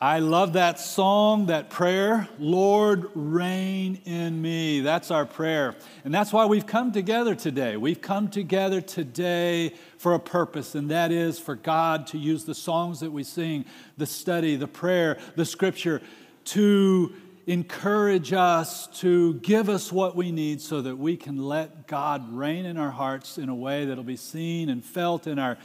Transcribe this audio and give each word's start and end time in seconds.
I 0.00 0.20
love 0.20 0.52
that 0.52 0.78
song, 0.78 1.46
that 1.46 1.70
prayer, 1.70 2.28
Lord, 2.38 3.10
reign 3.16 4.00
in 4.04 4.40
me. 4.40 4.78
That's 4.78 5.10
our 5.10 5.26
prayer. 5.26 5.74
And 6.04 6.14
that's 6.14 6.32
why 6.32 6.46
we've 6.46 6.68
come 6.68 6.92
together 6.92 7.34
today. 7.34 7.76
We've 7.76 8.00
come 8.00 8.28
together 8.28 8.80
today 8.80 9.74
for 9.96 10.14
a 10.14 10.20
purpose, 10.20 10.76
and 10.76 10.92
that 10.92 11.10
is 11.10 11.40
for 11.40 11.56
God 11.56 12.06
to 12.08 12.18
use 12.18 12.44
the 12.44 12.54
songs 12.54 13.00
that 13.00 13.10
we 13.10 13.24
sing, 13.24 13.64
the 13.96 14.06
study, 14.06 14.54
the 14.54 14.68
prayer, 14.68 15.18
the 15.34 15.44
scripture 15.44 16.00
to 16.44 17.12
encourage 17.48 18.32
us, 18.32 18.86
to 19.00 19.34
give 19.34 19.68
us 19.68 19.90
what 19.90 20.14
we 20.14 20.30
need 20.30 20.60
so 20.60 20.80
that 20.80 20.94
we 20.94 21.16
can 21.16 21.38
let 21.38 21.88
God 21.88 22.32
reign 22.32 22.66
in 22.66 22.76
our 22.76 22.92
hearts 22.92 23.36
in 23.36 23.48
a 23.48 23.54
way 23.54 23.86
that'll 23.86 24.04
be 24.04 24.14
seen 24.14 24.68
and 24.68 24.84
felt 24.84 25.26
in 25.26 25.40
our, 25.40 25.58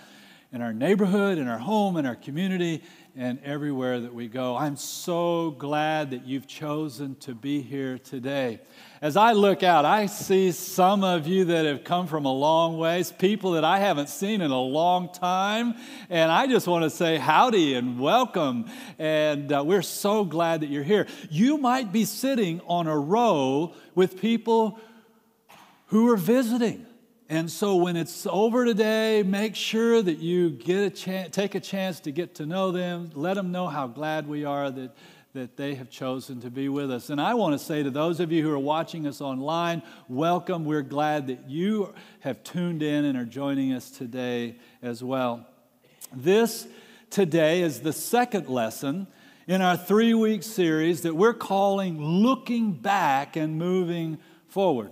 in 0.51 0.63
our 0.63 0.73
neighborhood, 0.73 1.37
in 1.37 1.47
our 1.47 1.59
home, 1.59 1.97
in 1.97 2.07
our 2.07 2.15
community 2.15 2.81
and 3.15 3.39
everywhere 3.43 3.99
that 3.99 4.13
we 4.13 4.27
go. 4.27 4.55
I'm 4.57 4.75
so 4.75 5.51
glad 5.51 6.11
that 6.11 6.25
you've 6.25 6.47
chosen 6.47 7.15
to 7.17 7.35
be 7.35 7.61
here 7.61 7.99
today. 7.99 8.59
As 9.03 9.15
I 9.15 9.33
look 9.33 9.61
out, 9.61 9.85
I 9.85 10.07
see 10.07 10.51
some 10.51 11.03
of 11.03 11.27
you 11.27 11.45
that 11.45 11.65
have 11.65 11.83
come 11.83 12.07
from 12.07 12.25
a 12.25 12.33
long 12.33 12.79
ways, 12.79 13.11
people 13.11 13.51
that 13.51 13.63
I 13.63 13.77
haven't 13.77 14.09
seen 14.09 14.41
in 14.41 14.49
a 14.49 14.59
long 14.59 15.13
time. 15.13 15.75
And 16.09 16.31
I 16.31 16.47
just 16.47 16.65
want 16.65 16.85
to 16.85 16.89
say 16.89 17.17
howdy 17.17 17.75
and 17.75 17.99
welcome. 17.99 18.65
And 18.97 19.51
uh, 19.51 19.63
we're 19.63 19.83
so 19.83 20.25
glad 20.25 20.61
that 20.61 20.69
you're 20.69 20.81
here. 20.81 21.05
You 21.29 21.59
might 21.59 21.91
be 21.91 22.05
sitting 22.05 22.61
on 22.65 22.87
a 22.87 22.97
row 22.97 23.75
with 23.93 24.19
people 24.19 24.79
who 25.87 26.09
are 26.09 26.17
visiting. 26.17 26.87
And 27.33 27.51
so 27.51 27.77
when 27.77 27.95
it's 27.95 28.27
over 28.29 28.63
today, 28.63 29.23
make 29.23 29.55
sure 29.55 29.99
that 30.03 30.19
you 30.19 30.51
get 30.51 30.83
a 30.83 30.89
chance, 30.91 31.35
take 31.35 31.55
a 31.55 31.59
chance 31.59 31.99
to 32.01 32.11
get 32.11 32.35
to 32.35 32.45
know 32.45 32.71
them. 32.71 33.09
Let 33.15 33.33
them 33.33 33.51
know 33.51 33.67
how 33.67 33.87
glad 33.87 34.27
we 34.27 34.45
are 34.45 34.69
that, 34.69 34.95
that 35.33 35.57
they 35.57 35.73
have 35.73 35.89
chosen 35.89 36.41
to 36.41 36.51
be 36.51 36.69
with 36.69 36.91
us. 36.91 37.09
And 37.09 37.19
I 37.19 37.33
want 37.33 37.59
to 37.59 37.65
say 37.65 37.81
to 37.81 37.89
those 37.89 38.19
of 38.19 38.31
you 38.31 38.43
who 38.43 38.51
are 38.51 38.59
watching 38.59 39.07
us 39.07 39.19
online, 39.19 39.81
welcome. 40.07 40.63
We're 40.63 40.83
glad 40.83 41.25
that 41.25 41.49
you 41.49 41.95
have 42.19 42.43
tuned 42.43 42.83
in 42.83 43.03
and 43.03 43.17
are 43.17 43.25
joining 43.25 43.73
us 43.73 43.89
today 43.89 44.57
as 44.83 45.03
well. 45.03 45.43
This 46.15 46.67
today 47.09 47.63
is 47.63 47.79
the 47.79 47.93
second 47.93 48.47
lesson 48.47 49.07
in 49.47 49.59
our 49.63 49.75
three 49.75 50.13
week 50.13 50.43
series 50.43 51.01
that 51.01 51.15
we're 51.15 51.33
calling 51.33 51.99
Looking 51.99 52.73
Back 52.73 53.35
and 53.35 53.57
Moving 53.57 54.19
Forward. 54.49 54.91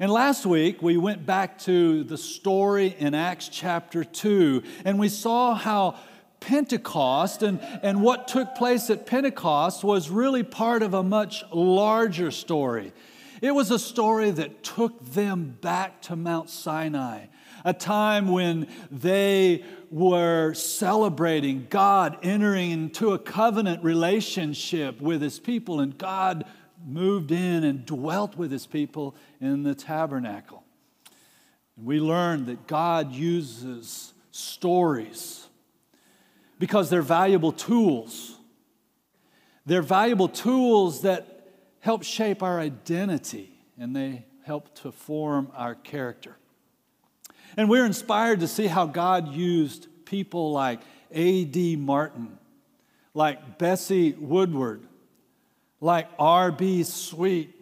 And 0.00 0.10
last 0.10 0.46
week, 0.46 0.80
we 0.80 0.96
went 0.96 1.26
back 1.26 1.58
to 1.58 2.04
the 2.04 2.16
story 2.16 2.96
in 2.98 3.14
Acts 3.14 3.50
chapter 3.50 4.02
2, 4.02 4.62
and 4.86 4.98
we 4.98 5.10
saw 5.10 5.54
how 5.54 5.96
Pentecost 6.40 7.42
and, 7.42 7.60
and 7.82 8.00
what 8.00 8.26
took 8.26 8.54
place 8.54 8.88
at 8.88 9.04
Pentecost 9.04 9.84
was 9.84 10.08
really 10.08 10.42
part 10.42 10.82
of 10.82 10.94
a 10.94 11.02
much 11.02 11.44
larger 11.52 12.30
story. 12.30 12.94
It 13.42 13.50
was 13.50 13.70
a 13.70 13.78
story 13.78 14.30
that 14.30 14.62
took 14.62 15.04
them 15.04 15.58
back 15.60 16.00
to 16.02 16.16
Mount 16.16 16.48
Sinai, 16.48 17.26
a 17.62 17.74
time 17.74 18.28
when 18.28 18.68
they 18.90 19.66
were 19.90 20.54
celebrating 20.54 21.66
God 21.68 22.16
entering 22.22 22.70
into 22.70 23.12
a 23.12 23.18
covenant 23.18 23.84
relationship 23.84 24.98
with 24.98 25.20
his 25.20 25.38
people 25.38 25.78
and 25.80 25.98
God 25.98 26.46
moved 26.84 27.30
in 27.30 27.64
and 27.64 27.84
dwelt 27.84 28.36
with 28.36 28.50
his 28.50 28.66
people 28.66 29.14
in 29.40 29.62
the 29.62 29.74
tabernacle. 29.74 30.64
We 31.76 32.00
learned 32.00 32.46
that 32.46 32.66
God 32.66 33.12
uses 33.12 34.12
stories 34.30 35.46
because 36.58 36.90
they're 36.90 37.02
valuable 37.02 37.52
tools. 37.52 38.36
They're 39.66 39.82
valuable 39.82 40.28
tools 40.28 41.02
that 41.02 41.48
help 41.80 42.02
shape 42.02 42.42
our 42.42 42.60
identity 42.60 43.50
and 43.78 43.96
they 43.96 44.26
help 44.44 44.74
to 44.76 44.92
form 44.92 45.50
our 45.54 45.74
character. 45.74 46.36
And 47.56 47.68
we're 47.68 47.86
inspired 47.86 48.40
to 48.40 48.48
see 48.48 48.66
how 48.66 48.86
God 48.86 49.32
used 49.32 49.88
people 50.04 50.52
like 50.52 50.80
A.D. 51.12 51.76
Martin, 51.76 52.38
like 53.14 53.58
Bessie 53.58 54.12
Woodward, 54.12 54.86
like 55.80 56.08
R.B. 56.18 56.84
Sweet, 56.84 57.54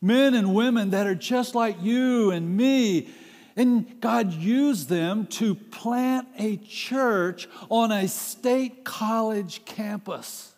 men 0.00 0.34
and 0.34 0.54
women 0.54 0.90
that 0.90 1.06
are 1.06 1.14
just 1.14 1.54
like 1.54 1.82
you 1.82 2.30
and 2.30 2.56
me. 2.56 3.08
And 3.56 4.00
God 4.00 4.32
used 4.32 4.88
them 4.88 5.26
to 5.26 5.54
plant 5.54 6.28
a 6.38 6.56
church 6.56 7.48
on 7.68 7.92
a 7.92 8.08
state 8.08 8.84
college 8.84 9.64
campus. 9.64 10.54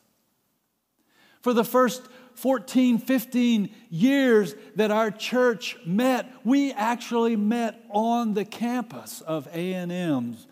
For 1.41 1.53
the 1.53 1.65
first 1.65 2.03
14, 2.35 2.99
15 2.99 3.75
years 3.91 4.55
that 4.77 4.91
our 4.91 5.11
church 5.11 5.77
met, 5.85 6.33
we 6.45 6.73
actually 6.73 7.37
met 7.37 7.85
on 7.91 8.35
the 8.35 8.45
campus 8.45 9.21
of 9.21 9.49
A&M's. 9.53 10.47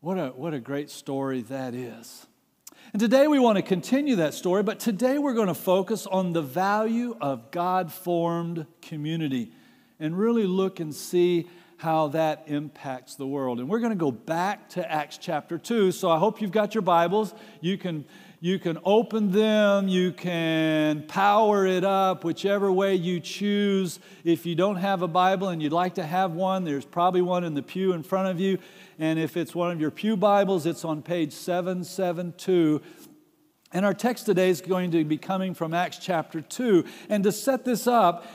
What 0.00 0.18
a, 0.18 0.28
what 0.28 0.52
a 0.52 0.60
great 0.60 0.90
story 0.90 1.42
that 1.42 1.74
is. 1.74 2.26
And 2.94 3.00
today 3.00 3.26
we 3.26 3.38
want 3.38 3.56
to 3.56 3.62
continue 3.62 4.16
that 4.16 4.34
story, 4.34 4.62
but 4.62 4.78
today 4.78 5.16
we're 5.16 5.32
going 5.32 5.48
to 5.48 5.54
focus 5.54 6.06
on 6.06 6.34
the 6.34 6.42
value 6.42 7.16
of 7.22 7.50
God 7.50 7.90
formed 7.90 8.66
community 8.82 9.50
and 9.98 10.18
really 10.18 10.44
look 10.44 10.78
and 10.78 10.94
see 10.94 11.48
how 11.78 12.08
that 12.08 12.44
impacts 12.48 13.14
the 13.14 13.26
world. 13.26 13.60
And 13.60 13.68
we're 13.70 13.78
going 13.78 13.92
to 13.92 13.96
go 13.96 14.10
back 14.10 14.68
to 14.70 14.92
Acts 14.92 15.16
chapter 15.16 15.56
2. 15.56 15.90
So 15.90 16.10
I 16.10 16.18
hope 16.18 16.42
you've 16.42 16.52
got 16.52 16.74
your 16.74 16.82
Bibles. 16.82 17.32
You 17.62 17.78
can 17.78 18.04
you 18.42 18.58
can 18.58 18.76
open 18.84 19.30
them, 19.30 19.86
you 19.86 20.10
can 20.10 21.04
power 21.06 21.64
it 21.64 21.84
up, 21.84 22.24
whichever 22.24 22.72
way 22.72 22.96
you 22.96 23.20
choose. 23.20 24.00
If 24.24 24.44
you 24.46 24.56
don't 24.56 24.78
have 24.78 25.02
a 25.02 25.06
Bible 25.06 25.50
and 25.50 25.62
you'd 25.62 25.70
like 25.70 25.94
to 25.94 26.02
have 26.02 26.32
one, 26.32 26.64
there's 26.64 26.84
probably 26.84 27.22
one 27.22 27.44
in 27.44 27.54
the 27.54 27.62
pew 27.62 27.92
in 27.92 28.02
front 28.02 28.26
of 28.26 28.40
you. 28.40 28.58
And 28.98 29.20
if 29.20 29.36
it's 29.36 29.54
one 29.54 29.70
of 29.70 29.80
your 29.80 29.92
Pew 29.92 30.16
Bibles, 30.16 30.66
it's 30.66 30.84
on 30.84 31.02
page 31.02 31.32
772. 31.32 32.82
And 33.70 33.86
our 33.86 33.94
text 33.94 34.26
today 34.26 34.50
is 34.50 34.60
going 34.60 34.90
to 34.90 35.04
be 35.04 35.18
coming 35.18 35.54
from 35.54 35.72
Acts 35.72 35.98
chapter 35.98 36.40
2. 36.40 36.84
And 37.08 37.22
to 37.22 37.30
set 37.30 37.64
this 37.64 37.86
up, 37.86 38.26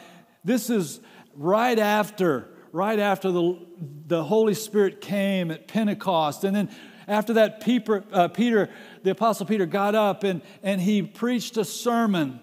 this 0.46 0.70
is 0.70 1.02
right 1.36 1.78
after 1.78 2.48
right 2.74 3.00
after 3.00 3.32
the, 3.32 3.66
the 4.08 4.24
Holy 4.24 4.54
Spirit 4.54 5.02
came 5.02 5.52
at 5.52 5.68
Pentecost. 5.68 6.44
And 6.44 6.56
then 6.56 6.70
after 7.08 7.34
that, 7.34 7.62
Peter, 7.62 8.04
uh, 8.12 8.28
Peter, 8.28 8.70
the 9.04 9.12
Apostle 9.12 9.46
Peter, 9.46 9.66
got 9.66 9.96
up 9.96 10.24
and, 10.24 10.42
and 10.62 10.82
he 10.82 11.02
preached 11.02 11.56
a 11.58 11.64
sermon. 11.64 12.42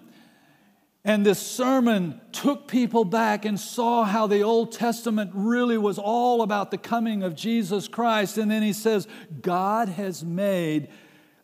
And 1.03 1.23
this 1.23 1.39
sermon 1.39 2.19
took 2.31 2.67
people 2.67 3.05
back 3.05 3.45
and 3.45 3.59
saw 3.59 4.05
how 4.05 4.25
the 4.25 4.41
Old 4.41 4.71
Testament 4.71 5.31
really 5.35 5.77
was 5.77 5.99
all 5.99 6.41
about 6.41 6.71
the 6.71 6.79
coming 6.79 7.21
of 7.21 7.35
Jesus 7.35 7.87
Christ. 7.87 8.39
And 8.39 8.49
then 8.49 8.63
he 8.63 8.73
says, 8.73 9.07
God 9.41 9.87
has 9.89 10.23
made 10.23 10.89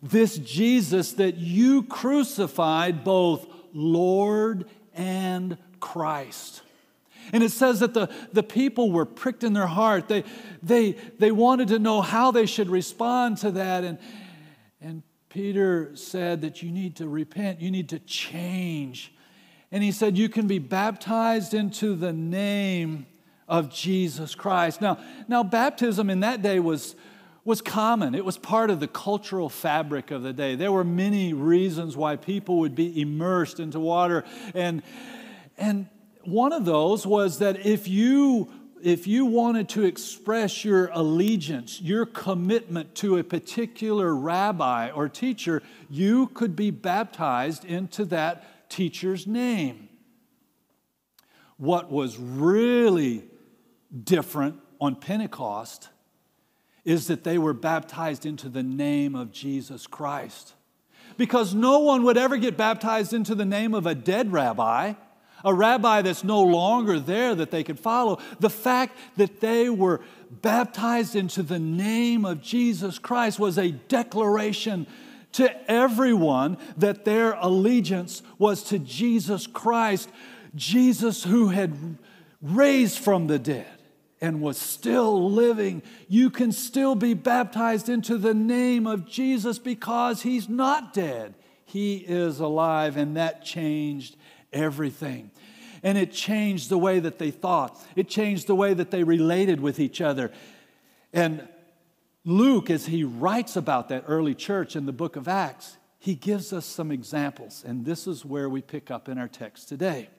this 0.02 0.40
Jesus 0.40 1.14
that 1.14 1.38
you 1.38 1.84
crucified 1.84 3.04
both 3.04 3.46
Lord 3.72 4.66
and 4.96 5.60
Christ. 5.80 6.64
And 7.32 7.44
it 7.44 7.52
says 7.52 7.80
that 7.80 7.94
the, 7.94 8.10
the 8.34 8.44
people 8.44 8.92
were 8.92 9.06
pricked 9.06 9.44
in 9.44 9.54
their 9.54 9.68
heart. 9.68 10.08
They, 10.08 10.24
they, 10.62 10.94
they 11.20 11.32
wanted 11.32 11.70
to 11.70 11.80
know 11.80 12.02
how 12.02 12.32
they 12.32 12.46
should 12.46 12.70
respond 12.70 13.38
to 13.40 13.52
that. 13.52 13.84
And, 13.84 14.00
and 14.82 15.04
Peter 15.30 15.96
said 15.96 16.42
that 16.42 16.62
you 16.62 16.72
need 16.72 16.98
to 16.98 17.08
repent, 17.08 17.62
you 17.62 17.72
need 17.72 17.90
to 17.90 18.00
change. 18.00 19.14
And 19.72 19.84
he 19.84 19.92
said, 19.92 20.18
You 20.18 20.28
can 20.28 20.48
be 20.48 20.60
baptized 20.60 21.54
into 21.54 21.96
the 21.96 22.12
name 22.12 23.06
of 23.48 23.70
Jesus 23.70 24.36
Christ. 24.36 24.82
Now, 24.82 24.98
now 25.28 25.44
baptism 25.44 26.10
in 26.10 26.22
that 26.22 26.42
day 26.42 26.60
was, 26.60 26.96
was 27.46 27.62
common. 27.62 28.16
It 28.16 28.26
was 28.26 28.38
part 28.38 28.70
of 28.70 28.80
the 28.80 28.88
cultural 28.88 29.50
fabric 29.50 30.12
of 30.12 30.24
the 30.24 30.34
day. 30.34 30.56
There 30.56 30.72
were 30.72 30.84
many 30.84 31.34
reasons 31.34 31.96
why 31.96 32.18
people 32.18 32.60
would 32.60 32.76
be 32.76 33.02
immersed 33.02 33.60
into 33.60 33.80
water. 33.80 34.26
And, 34.54 34.84
and 35.58 35.88
one 36.26 36.54
of 36.54 36.66
those 36.66 37.06
was 37.06 37.40
that 37.40 37.66
if 37.66 37.88
you 37.88 38.50
if 38.84 39.06
you 39.06 39.26
wanted 39.26 39.70
to 39.70 39.84
express 39.84 40.66
your 40.66 40.90
allegiance, 40.94 41.80
your 41.82 42.06
commitment 42.06 42.96
to 42.96 43.18
a 43.18 43.24
particular 43.24 44.16
rabbi 44.16 44.90
or 44.90 45.08
teacher, 45.08 45.62
you 45.90 46.28
could 46.28 46.56
be 46.56 46.72
baptized 46.72 47.64
into 47.64 48.06
that 48.06 48.70
teacher's 48.70 49.28
name. 49.28 49.88
What 51.58 51.92
was 51.92 52.18
really 52.18 53.24
different 54.04 54.60
on 54.80 54.96
Pentecost 54.96 55.90
is 56.84 57.06
that 57.08 57.24
they 57.24 57.38
were 57.38 57.54
baptized 57.54 58.26
into 58.26 58.50
the 58.50 58.64
name 58.64 59.14
of 59.14 59.32
Jesus 59.32 59.86
Christ. 59.86 60.56
Because 61.18 61.54
no 61.54 61.80
one 61.80 62.04
would 62.04 62.18
ever 62.18 62.38
get 62.38 62.58
baptized 62.58 63.14
into 63.14 63.36
the 63.36 63.46
name 63.46 63.76
of 63.76 63.86
a 63.86 63.94
dead 63.94 64.32
rabbi 64.32 64.94
a 65.44 65.54
rabbi 65.54 66.02
that's 66.02 66.24
no 66.24 66.42
longer 66.44 67.00
there 67.00 67.36
that 67.36 67.52
they 67.52 67.64
could 67.64 67.80
follow. 67.80 68.20
The 68.40 68.50
fact 68.50 68.98
that 69.18 69.40
they 69.40 69.70
were 69.70 70.02
baptized 70.30 71.16
into 71.16 71.44
the 71.44 71.60
name 71.60 72.26
of 72.26 72.42
Jesus 72.42 73.00
Christ 73.00 73.40
was 73.40 73.58
a 73.58 73.72
declaration 73.72 74.88
to 75.34 75.72
everyone 75.72 76.58
that 76.78 77.06
their 77.06 77.34
allegiance 77.34 78.22
was 78.38 78.64
to 78.64 78.80
Jesus 78.80 79.48
Christ, 79.48 80.10
Jesus 80.56 81.24
who 81.24 81.50
had 81.50 81.98
raised 82.42 83.00
from 83.00 83.28
the 83.28 83.40
dead 83.40 83.68
and 84.20 84.42
was 84.42 84.58
still 84.58 85.32
living. 85.32 85.82
You 86.08 86.30
can 86.30 86.52
still 86.52 86.96
be 86.96 87.14
baptized 87.14 87.90
into 87.90 88.18
the 88.18 88.34
name 88.34 88.86
of 88.86 89.08
Jesus 89.08 89.58
because 89.58 90.22
he's 90.22 90.48
not 90.48 90.94
dead. 90.94 91.34
He 91.66 91.98
is 91.98 92.40
alive, 92.40 92.98
and 92.98 93.16
that 93.16 93.46
changed 93.46 94.18
everything. 94.54 95.32
And 95.84 95.98
it 95.98 96.12
changed 96.12 96.70
the 96.70 96.78
way 96.78 97.00
that 97.00 97.18
they 97.18 97.32
thought, 97.32 97.82
it 97.96 98.08
changed 98.08 98.48
the 98.48 98.56
way 98.56 98.74
that 98.74 98.92
they 98.92 99.04
related 99.04 99.60
with 99.60 99.80
each 99.80 100.02
other. 100.02 100.32
And 101.12 101.48
Luke, 102.24 102.70
as 102.70 102.86
he 102.86 103.04
writes 103.04 103.56
about 103.56 103.90
that 103.90 104.04
early 104.08 104.36
church 104.36 104.76
in 104.76 104.86
the 104.86 104.92
book 104.92 105.16
of 105.16 105.28
Acts, 105.28 105.78
he 105.98 106.16
gives 106.16 106.54
us 106.54 106.66
some 106.66 106.92
examples. 106.92 107.64
And 107.66 107.86
this 107.86 108.08
is 108.08 108.26
where 108.26 108.50
we 108.50 108.62
pick 108.62 108.92
up 108.92 109.10
in 109.10 109.18
our 109.18 109.28
text 109.28 109.70
today. 109.70 110.10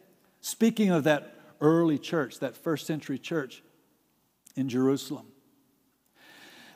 Speaking 0.41 0.91
of 0.91 1.05
that 1.05 1.37
early 1.61 1.99
church, 1.99 2.41
that 2.41 2.57
first 2.57 2.87
century 2.87 3.19
church 3.19 3.63
in 4.57 4.69
Jerusalem, 4.69 5.27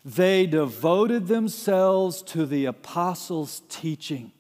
they 0.05 0.47
devoted 0.47 1.27
themselves 1.27 2.23
to 2.23 2.47
the 2.47 2.67
apostles' 2.67 3.63
teaching 3.69 4.31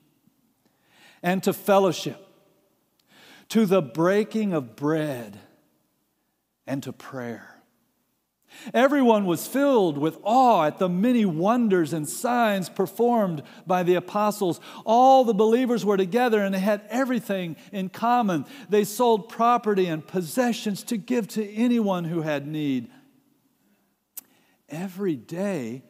and 1.22 1.42
to 1.42 1.52
fellowship 1.52 2.25
to 3.48 3.66
the 3.66 3.82
breaking 3.82 4.52
of 4.52 4.76
bread 4.76 5.38
and 6.66 6.82
to 6.82 6.92
prayer. 6.92 7.56
Everyone 8.72 9.26
was 9.26 9.46
filled 9.46 9.98
with 9.98 10.18
awe 10.22 10.64
at 10.64 10.78
the 10.78 10.88
many 10.88 11.24
wonders 11.24 11.92
and 11.92 12.08
signs 12.08 12.68
performed 12.68 13.42
by 13.66 13.82
the 13.82 13.94
apostles. 13.94 14.60
All 14.84 15.24
the 15.24 15.34
believers 15.34 15.84
were 15.84 15.96
together 15.96 16.42
and 16.42 16.54
they 16.54 16.60
had 16.60 16.82
everything 16.88 17.56
in 17.72 17.88
common. 17.88 18.46
They 18.68 18.84
sold 18.84 19.28
property 19.28 19.86
and 19.86 20.06
possessions 20.06 20.82
to 20.84 20.96
give 20.96 21.28
to 21.28 21.48
anyone 21.52 22.04
who 22.04 22.22
had 22.22 22.46
need. 22.46 22.88
Every 24.68 25.16
day, 25.16 25.82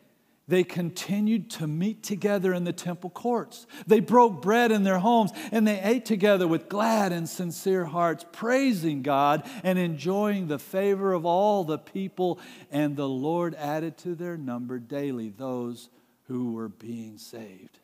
they 0.48 0.62
continued 0.62 1.50
to 1.50 1.66
meet 1.66 2.04
together 2.04 2.54
in 2.54 2.62
the 2.62 2.72
temple 2.72 3.10
courts. 3.10 3.66
They 3.87 3.98
broke 3.98 4.40
bread 4.40 4.70
in 4.70 4.84
their 4.84 5.00
homes 5.00 5.32
and 5.50 5.66
they 5.66 5.81
ate 5.81 6.04
together 6.04 6.46
with 6.46 6.69
glad 6.69 7.10
and 7.10 7.28
sincere 7.28 7.84
hearts, 7.84 8.25
praising 8.31 9.02
God 9.02 9.48
and 9.64 9.76
enjoying 9.78 10.46
the 10.46 10.60
favor 10.60 11.12
of 11.12 11.26
all 11.26 11.64
the 11.64 11.78
people. 11.78 12.38
And 12.70 12.96
the 12.96 13.08
Lord 13.08 13.56
added 13.56 13.98
to 13.98 14.14
their 14.14 14.37
number 14.37 14.78
daily 14.78 15.31
those 15.31 15.88
who 16.28 16.52
were 16.52 16.69
being 16.69 17.19
saved. 17.19 17.81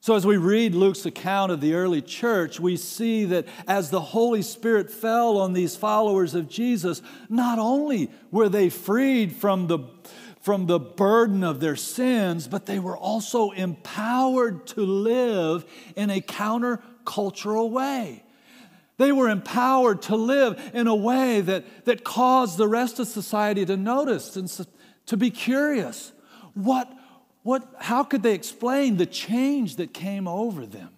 So, 0.00 0.14
as 0.14 0.24
we 0.24 0.36
read 0.36 0.72
Luke's 0.72 1.04
account 1.04 1.50
of 1.50 1.60
the 1.60 1.74
early 1.74 2.00
church, 2.00 2.60
we 2.60 2.76
see 2.76 3.24
that 3.24 3.48
as 3.66 3.90
the 3.90 4.00
Holy 4.00 4.42
Spirit 4.42 4.88
fell 4.88 5.38
on 5.38 5.52
these 5.52 5.74
followers 5.74 6.36
of 6.36 6.48
Jesus, 6.48 7.02
not 7.28 7.58
only 7.58 8.12
were 8.30 8.48
they 8.48 8.68
freed 8.68 9.34
from 9.34 9.66
the 9.66 9.80
from 10.46 10.66
the 10.66 10.78
burden 10.78 11.42
of 11.42 11.58
their 11.58 11.74
sins, 11.74 12.46
but 12.46 12.66
they 12.66 12.78
were 12.78 12.96
also 12.96 13.50
empowered 13.50 14.64
to 14.64 14.80
live 14.80 15.64
in 15.96 16.08
a 16.08 16.20
countercultural 16.20 17.68
way. 17.68 18.22
They 18.96 19.10
were 19.10 19.28
empowered 19.28 20.02
to 20.02 20.14
live 20.14 20.70
in 20.72 20.86
a 20.86 20.94
way 20.94 21.40
that, 21.40 21.84
that 21.86 22.04
caused 22.04 22.58
the 22.58 22.68
rest 22.68 23.00
of 23.00 23.08
society 23.08 23.66
to 23.66 23.76
notice 23.76 24.36
and 24.36 24.48
to 25.06 25.16
be 25.16 25.32
curious. 25.32 26.12
What, 26.54 26.96
what, 27.42 27.66
how 27.80 28.04
could 28.04 28.22
they 28.22 28.34
explain 28.34 28.98
the 28.98 29.06
change 29.06 29.74
that 29.76 29.92
came 29.92 30.28
over 30.28 30.64
them? 30.64 30.90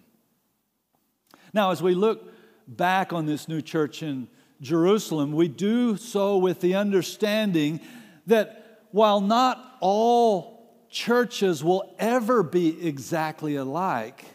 Now, 1.55 1.71
as 1.71 1.81
we 1.81 1.95
look 1.95 2.31
back 2.67 3.13
on 3.13 3.25
this 3.25 3.47
new 3.47 3.63
church 3.63 4.03
in 4.03 4.27
Jerusalem, 4.61 5.31
we 5.31 5.47
do 5.47 5.97
so 5.97 6.37
with 6.37 6.61
the 6.61 6.75
understanding 6.75 7.79
that 8.27 8.58
while 8.91 9.21
not 9.21 9.77
all 9.79 10.59
churches 10.89 11.63
will 11.63 11.95
ever 11.99 12.43
be 12.43 12.87
exactly 12.87 13.55
alike, 13.55 14.25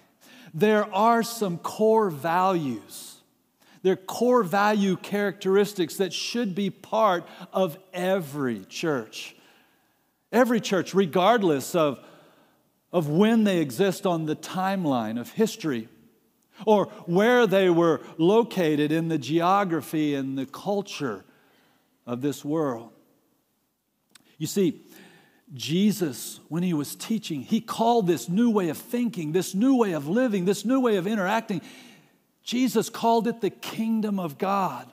there 0.53 0.93
are 0.95 1.23
some 1.23 1.59
core 1.59 2.11
values. 2.11 3.17
There 3.83 3.95
are 3.95 3.97
core 3.97 4.45
value 4.45 4.97
characteristics 4.97 5.97
that 5.97 6.13
should 6.13 6.55
be 6.55 6.71
part 6.71 7.27
of 7.53 7.77
every 7.93 8.65
church. 8.65 9.37
Every 10.33 10.61
church, 10.61 10.95
regardless 10.95 11.75
of, 11.75 11.99
of 12.93 13.09
when 13.09 13.45
they 13.45 13.59
exist 13.59 14.07
on 14.07 14.27
the 14.27 14.37
timeline 14.37 15.21
of 15.21 15.33
history 15.33 15.89
or 16.67 16.87
where 17.07 17.47
they 17.47 17.69
were 17.69 18.01
located 18.17 18.93
in 18.93 19.09
the 19.09 19.19
geography 19.19 20.15
and 20.15 20.39
the 20.39 20.47
culture 20.47 21.25
of 22.07 22.21
this 22.21 22.45
world. 22.45 22.94
You 24.39 24.47
see, 24.47 24.81
Jesus, 25.53 26.41
when 26.49 26.63
he 26.63 26.75
was 26.75 26.95
teaching, 26.97 27.43
he 27.43 27.61
called 27.61 28.07
this 28.07 28.29
new 28.29 28.51
way 28.51 28.69
of 28.69 28.79
thinking, 28.79 29.33
this 29.33 29.55
new 29.55 29.77
way 29.77 29.93
of 29.93 30.09
living, 30.09 30.45
this 30.45 30.65
new 30.65 30.81
way 30.81 30.97
of 30.97 31.07
interacting, 31.07 31.61
Jesus 32.43 32.91
called 32.91 33.29
it 33.29 33.41
the 33.41 33.51
kingdom 33.51 34.19
of 34.19 34.39
God. 34.39 34.91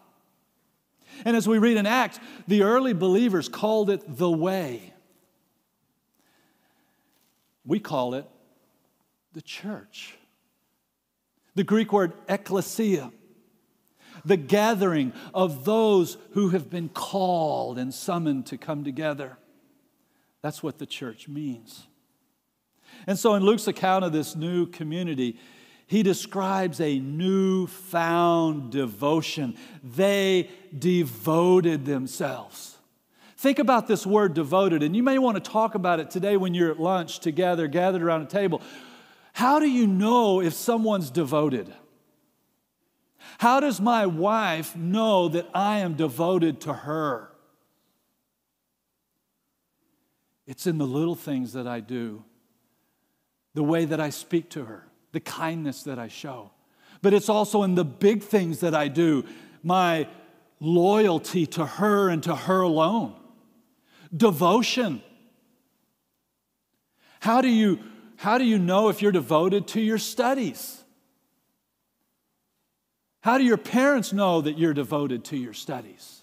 And 1.25 1.35
as 1.35 1.47
we 1.47 1.57
read 1.57 1.77
in 1.77 1.85
Acts, 1.85 2.19
the 2.47 2.63
early 2.63 2.93
believers 2.93 3.49
called 3.49 3.89
it 3.89 4.03
the 4.07 4.29
way. 4.29 4.93
We 7.65 7.79
call 7.79 8.13
it 8.13 8.25
the 9.33 9.41
church. 9.41 10.15
The 11.55 11.63
Greek 11.63 11.91
word 11.91 12.13
ekklesia 12.27 13.11
the 14.25 14.37
gathering 14.37 15.13
of 15.33 15.65
those 15.65 16.17
who 16.31 16.49
have 16.49 16.69
been 16.69 16.89
called 16.89 17.77
and 17.77 17.93
summoned 17.93 18.45
to 18.47 18.57
come 18.57 18.83
together. 18.83 19.37
That's 20.41 20.63
what 20.63 20.79
the 20.79 20.85
church 20.85 21.27
means. 21.27 21.87
And 23.07 23.17
so, 23.17 23.35
in 23.35 23.43
Luke's 23.43 23.67
account 23.67 24.05
of 24.05 24.11
this 24.11 24.35
new 24.35 24.65
community, 24.65 25.37
he 25.87 26.03
describes 26.03 26.79
a 26.79 26.99
new-found 26.99 28.71
devotion. 28.71 29.57
They 29.83 30.49
devoted 30.77 31.85
themselves. 31.85 32.77
Think 33.37 33.59
about 33.59 33.87
this 33.87 34.05
word 34.05 34.33
devoted, 34.33 34.83
and 34.83 34.95
you 34.95 35.03
may 35.03 35.17
want 35.17 35.43
to 35.43 35.51
talk 35.51 35.73
about 35.73 35.99
it 35.99 36.11
today 36.11 36.37
when 36.37 36.53
you're 36.53 36.71
at 36.71 36.79
lunch 36.79 37.19
together, 37.19 37.67
gathered 37.67 38.03
around 38.03 38.21
a 38.21 38.27
table. 38.27 38.61
How 39.33 39.59
do 39.59 39.67
you 39.67 39.87
know 39.87 40.41
if 40.41 40.53
someone's 40.53 41.09
devoted? 41.09 41.73
How 43.37 43.59
does 43.59 43.79
my 43.79 44.05
wife 44.05 44.75
know 44.75 45.27
that 45.29 45.47
I 45.53 45.79
am 45.79 45.95
devoted 45.95 46.61
to 46.61 46.73
her? 46.73 47.31
It's 50.47 50.67
in 50.67 50.77
the 50.77 50.85
little 50.85 51.15
things 51.15 51.53
that 51.53 51.67
I 51.67 51.79
do, 51.79 52.23
the 53.53 53.63
way 53.63 53.85
that 53.85 53.99
I 53.99 54.09
speak 54.09 54.49
to 54.51 54.65
her, 54.65 54.87
the 55.11 55.19
kindness 55.19 55.83
that 55.83 55.97
I 55.97 56.07
show. 56.07 56.51
But 57.01 57.13
it's 57.13 57.29
also 57.29 57.63
in 57.63 57.75
the 57.75 57.85
big 57.85 58.21
things 58.21 58.59
that 58.59 58.75
I 58.75 58.87
do, 58.87 59.25
my 59.63 60.07
loyalty 60.59 61.45
to 61.47 61.65
her 61.65 62.09
and 62.09 62.21
to 62.23 62.35
her 62.35 62.61
alone. 62.61 63.15
Devotion. 64.15 65.01
How 67.21 67.41
do 67.41 67.49
you, 67.49 67.79
how 68.17 68.37
do 68.37 68.43
you 68.43 68.59
know 68.59 68.89
if 68.89 69.01
you're 69.01 69.11
devoted 69.11 69.67
to 69.69 69.81
your 69.81 69.97
studies? 69.97 70.80
How 73.21 73.37
do 73.37 73.43
your 73.43 73.57
parents 73.57 74.11
know 74.11 74.41
that 74.41 74.57
you're 74.57 74.73
devoted 74.73 75.23
to 75.25 75.37
your 75.37 75.53
studies? 75.53 76.21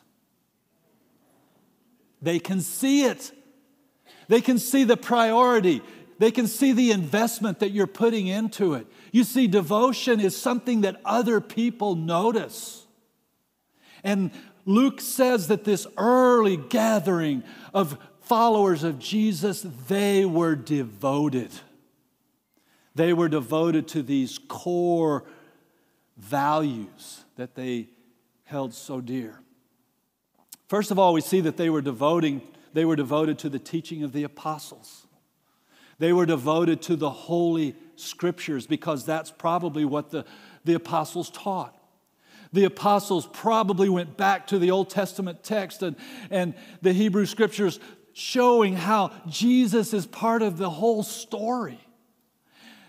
They 2.20 2.40
can 2.40 2.60
see 2.60 3.04
it. 3.04 3.32
They 4.26 4.40
can 4.40 4.58
see 4.58 4.84
the 4.84 4.96
priority. 4.96 5.80
They 6.18 6.32
can 6.32 6.48
see 6.48 6.72
the 6.72 6.90
investment 6.90 7.60
that 7.60 7.70
you're 7.70 7.86
putting 7.86 8.26
into 8.26 8.74
it. 8.74 8.86
You 9.12 9.22
see, 9.24 9.46
devotion 9.46 10.20
is 10.20 10.36
something 10.36 10.80
that 10.80 11.00
other 11.04 11.40
people 11.40 11.94
notice. 11.94 12.86
And 14.02 14.32
Luke 14.66 15.00
says 15.00 15.48
that 15.48 15.64
this 15.64 15.86
early 15.96 16.56
gathering 16.56 17.44
of 17.72 17.96
followers 18.20 18.82
of 18.82 18.98
Jesus, 18.98 19.64
they 19.86 20.24
were 20.24 20.56
devoted. 20.56 21.50
They 22.94 23.12
were 23.12 23.28
devoted 23.28 23.86
to 23.88 24.02
these 24.02 24.38
core 24.38 25.24
values 26.18 27.24
that 27.36 27.54
they 27.54 27.88
held 28.44 28.74
so 28.74 29.00
dear. 29.00 29.40
First 30.68 30.90
of 30.90 30.98
all, 30.98 31.12
we 31.12 31.20
see 31.20 31.40
that 31.40 31.56
they 31.56 31.70
were 31.70 31.80
devoting, 31.80 32.42
they 32.72 32.84
were 32.84 32.96
devoted 32.96 33.38
to 33.40 33.48
the 33.48 33.58
teaching 33.58 34.02
of 34.02 34.12
the 34.12 34.24
apostles. 34.24 35.06
They 35.98 36.12
were 36.12 36.26
devoted 36.26 36.82
to 36.82 36.96
the 36.96 37.10
holy 37.10 37.74
scriptures 37.96 38.66
because 38.66 39.04
that's 39.04 39.30
probably 39.30 39.84
what 39.84 40.10
the, 40.10 40.24
the 40.64 40.74
apostles 40.74 41.30
taught. 41.30 41.74
The 42.52 42.64
apostles 42.64 43.26
probably 43.26 43.88
went 43.88 44.16
back 44.16 44.46
to 44.48 44.58
the 44.58 44.70
Old 44.70 44.90
Testament 44.90 45.42
text 45.42 45.82
and, 45.82 45.96
and 46.30 46.54
the 46.80 46.92
Hebrew 46.92 47.26
scriptures 47.26 47.80
showing 48.14 48.74
how 48.74 49.12
Jesus 49.28 49.92
is 49.92 50.06
part 50.06 50.42
of 50.42 50.56
the 50.56 50.70
whole 50.70 51.02
story. 51.02 51.78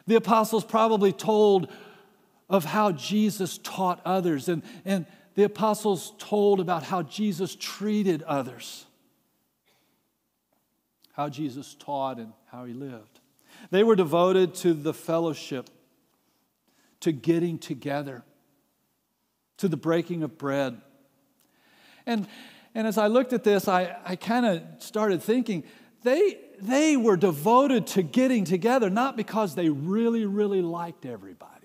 The 0.08 0.16
apostles 0.16 0.64
probably 0.64 1.12
told 1.12 1.72
of 2.50 2.66
how 2.66 2.92
Jesus 2.92 3.60
taught 3.60 4.02
others, 4.06 4.50
and, 4.50 4.64
and 4.84 5.06
the 5.36 5.44
apostles 5.44 6.14
told 6.18 6.60
about 6.60 6.84
how 6.84 7.04
Jesus 7.04 7.56
treated 7.56 8.24
others, 8.24 8.86
how 11.14 11.30
Jesus 11.30 11.76
taught 11.76 12.18
and 12.18 12.34
how 12.52 12.66
he 12.66 12.74
lived. 12.74 13.20
They 13.72 13.84
were 13.84 13.96
devoted 13.96 14.56
to 14.56 14.74
the 14.74 14.94
fellowship, 14.94 15.70
to 17.02 17.12
getting 17.12 17.60
together, 17.60 18.24
to 19.58 19.68
the 19.68 19.78
breaking 19.78 20.24
of 20.24 20.38
bread. 20.38 20.82
And, 22.06 22.28
and 22.74 22.88
as 22.88 22.98
I 22.98 23.08
looked 23.08 23.34
at 23.34 23.44
this, 23.44 23.68
I, 23.68 23.96
I 24.04 24.16
kind 24.16 24.46
of 24.46 24.64
started 24.80 25.22
thinking 25.22 25.64
they, 26.04 26.38
they 26.62 26.98
were 26.98 27.18
devoted 27.18 27.88
to 27.88 28.02
getting 28.02 28.46
together, 28.46 28.90
not 28.90 29.16
because 29.16 29.56
they 29.56 29.70
really, 29.70 30.26
really 30.26 30.62
liked 30.62 31.06
everybody. 31.06 31.59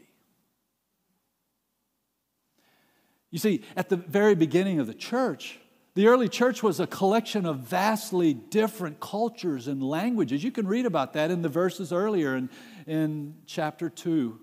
You 3.35 3.41
see, 3.41 3.63
at 3.75 3.89
the 3.89 3.97
very 3.97 4.37
beginning 4.37 4.79
of 4.79 4.87
the 4.87 4.95
church, 4.95 5.59
the 5.95 6.07
early 6.07 6.29
church 6.29 6.63
was 6.63 6.79
a 6.79 6.87
collection 6.87 7.47
of 7.47 7.59
vastly 7.59 8.33
different 8.33 9.01
cultures 9.01 9.67
and 9.67 9.83
languages. 9.83 10.45
You 10.45 10.53
can 10.53 10.69
read 10.69 10.87
about 10.87 11.15
that 11.15 11.33
in 11.33 11.43
the 11.43 11.49
verses 11.49 11.93
earlier 11.93 12.37
in, 12.37 12.49
in 12.87 13.35
chapter 13.45 13.91
2. 13.91 14.39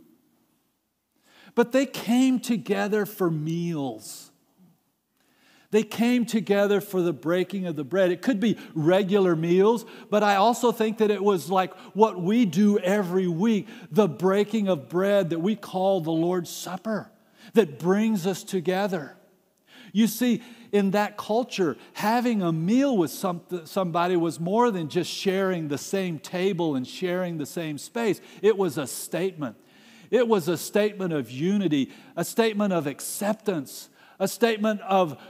But 1.55 1.71
they 1.71 1.85
came 1.85 2.41
together 2.41 3.05
for 3.05 3.31
meals. 3.31 4.29
They 5.69 5.83
came 5.83 6.25
together 6.25 6.81
for 6.81 7.01
the 7.01 7.13
breaking 7.13 7.67
of 7.67 7.77
the 7.77 7.85
bread. 7.85 8.11
It 8.11 8.21
could 8.21 8.41
be 8.41 8.57
regular 8.73 9.37
meals, 9.37 9.85
but 10.09 10.21
I 10.21 10.35
also 10.35 10.73
think 10.73 10.97
that 10.97 11.09
it 11.09 11.23
was 11.23 11.49
like 11.49 11.73
what 11.93 12.21
we 12.21 12.43
do 12.43 12.77
every 12.77 13.29
week 13.29 13.69
the 13.89 14.09
breaking 14.09 14.67
of 14.67 14.89
bread 14.89 15.29
that 15.29 15.39
we 15.39 15.55
call 15.55 16.01
the 16.01 16.11
Lord's 16.11 16.49
Supper, 16.49 17.09
that 17.53 17.79
brings 17.79 18.25
us 18.27 18.43
together. 18.43 19.15
You 19.93 20.07
see, 20.07 20.41
in 20.71 20.91
that 20.91 21.17
culture, 21.17 21.75
having 21.93 22.41
a 22.41 22.51
meal 22.51 22.97
with 22.97 23.11
some, 23.11 23.41
somebody 23.65 24.15
was 24.15 24.39
more 24.39 24.71
than 24.71 24.87
just 24.87 25.11
sharing 25.11 25.67
the 25.67 25.77
same 25.77 26.17
table 26.17 26.75
and 26.75 26.87
sharing 26.87 27.37
the 27.37 27.45
same 27.45 27.77
space. 27.77 28.21
It 28.41 28.57
was 28.57 28.77
a 28.77 28.87
statement. 28.87 29.57
It 30.09 30.27
was 30.27 30.47
a 30.47 30.57
statement 30.57 31.13
of 31.13 31.29
unity, 31.29 31.91
a 32.15 32.23
statement 32.23 32.73
of 32.73 32.87
acceptance, 32.87 33.89
a 34.19 34.27
statement 34.27 34.81
of 34.81 35.21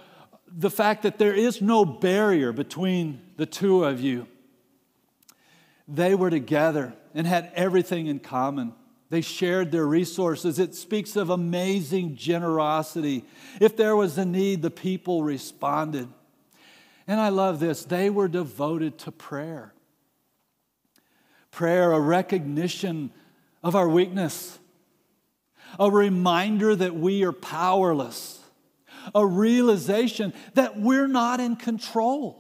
the 0.48 0.70
fact 0.70 1.03
that 1.03 1.18
there 1.18 1.34
is 1.34 1.62
no 1.62 1.86
barrier 1.86 2.51
between 2.51 3.22
the 3.38 3.46
two 3.46 3.84
of 3.84 4.01
you. 4.01 4.27
They 5.88 6.13
were 6.13 6.30
together 6.30 6.94
and 7.13 7.25
had 7.25 7.51
everything 7.56 8.08
in 8.08 8.20
common. 8.20 8.74
They 9.12 9.20
shared 9.20 9.74
their 9.74 9.86
resources. 9.86 10.58
It 10.58 10.74
speaks 10.74 11.18
of 11.18 11.30
amazing 11.30 12.15
generosity. 12.15 13.25
If 13.60 13.75
there 13.75 13.94
was 13.94 14.18
a 14.18 14.24
need, 14.24 14.62
the 14.62 14.72
people 14.72 15.22
responded. 15.22 16.08
And 17.08 17.20
I 17.20 17.27
love 17.27 17.60
this 17.60 17.84
they 17.84 18.10
were 18.10 18.30
devoted 18.30 18.98
to 19.00 19.12
prayer. 19.12 19.74
Prayer, 21.51 21.91
a 21.91 22.00
recognition 22.00 23.12
of 23.62 23.75
our 23.75 23.89
weakness, 23.89 24.58
a 25.77 25.91
reminder 25.91 26.74
that 26.74 26.96
we 26.96 27.24
are 27.24 27.34
powerless 27.34 28.39
a 29.15 29.25
realization 29.25 30.32
that 30.53 30.80
we're 30.80 31.08
not 31.08 31.39
in 31.39 31.56
control, 31.56 32.38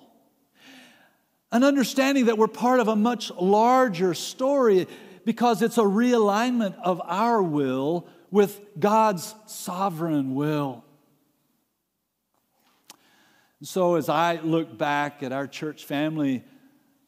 an 1.51 1.63
understanding 1.63 2.25
that 2.25 2.37
we're 2.37 2.47
part 2.47 2.79
of 2.79 2.87
a 2.87 2.95
much 2.95 3.31
larger 3.31 4.13
story 4.13 4.87
because 5.31 5.61
it's 5.61 5.77
a 5.77 5.83
realignment 5.83 6.75
of 6.83 7.01
our 7.05 7.41
will 7.41 8.05
with 8.31 8.59
God's 8.77 9.33
sovereign 9.47 10.35
will. 10.35 10.83
So, 13.63 13.95
as 13.95 14.09
I 14.09 14.41
look 14.43 14.77
back 14.77 15.23
at 15.23 15.31
our 15.31 15.47
church 15.47 15.85
family 15.85 16.43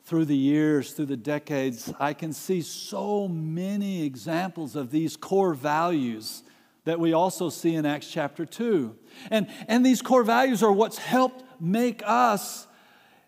through 0.06 0.24
the 0.24 0.38
years, 0.38 0.94
through 0.94 1.08
the 1.08 1.18
decades, 1.18 1.92
I 2.00 2.14
can 2.14 2.32
see 2.32 2.62
so 2.62 3.28
many 3.28 4.06
examples 4.06 4.78
of 4.78 4.90
these 4.90 5.18
core 5.18 5.54
values 5.54 6.44
that 6.86 7.02
we 7.02 7.12
also 7.12 7.50
see 7.50 7.76
in 7.76 7.86
Acts 7.86 8.10
chapter 8.10 8.46
2. 8.46 8.96
And, 9.32 9.48
and 9.68 9.86
these 9.86 10.02
core 10.02 10.24
values 10.24 10.64
are 10.64 10.72
what's 10.72 10.98
helped 10.98 11.44
make 11.60 12.02
us 12.06 12.68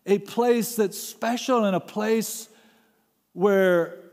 a 0.06 0.20
place 0.20 0.78
that's 0.78 0.98
special 0.98 1.66
and 1.66 1.75
a 1.75 1.82
place 1.82 2.48
where 3.34 4.05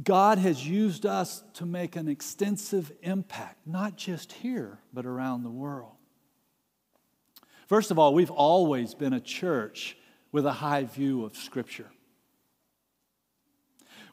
God 0.00 0.38
has 0.38 0.66
used 0.66 1.04
us 1.04 1.42
to 1.54 1.66
make 1.66 1.96
an 1.96 2.08
extensive 2.08 2.92
impact, 3.02 3.66
not 3.66 3.96
just 3.96 4.32
here, 4.32 4.78
but 4.92 5.04
around 5.04 5.42
the 5.42 5.50
world. 5.50 5.92
First 7.66 7.90
of 7.90 7.98
all, 7.98 8.14
we've 8.14 8.30
always 8.30 8.94
been 8.94 9.12
a 9.12 9.20
church 9.20 9.96
with 10.30 10.46
a 10.46 10.52
high 10.52 10.84
view 10.84 11.24
of 11.24 11.36
Scripture. 11.36 11.90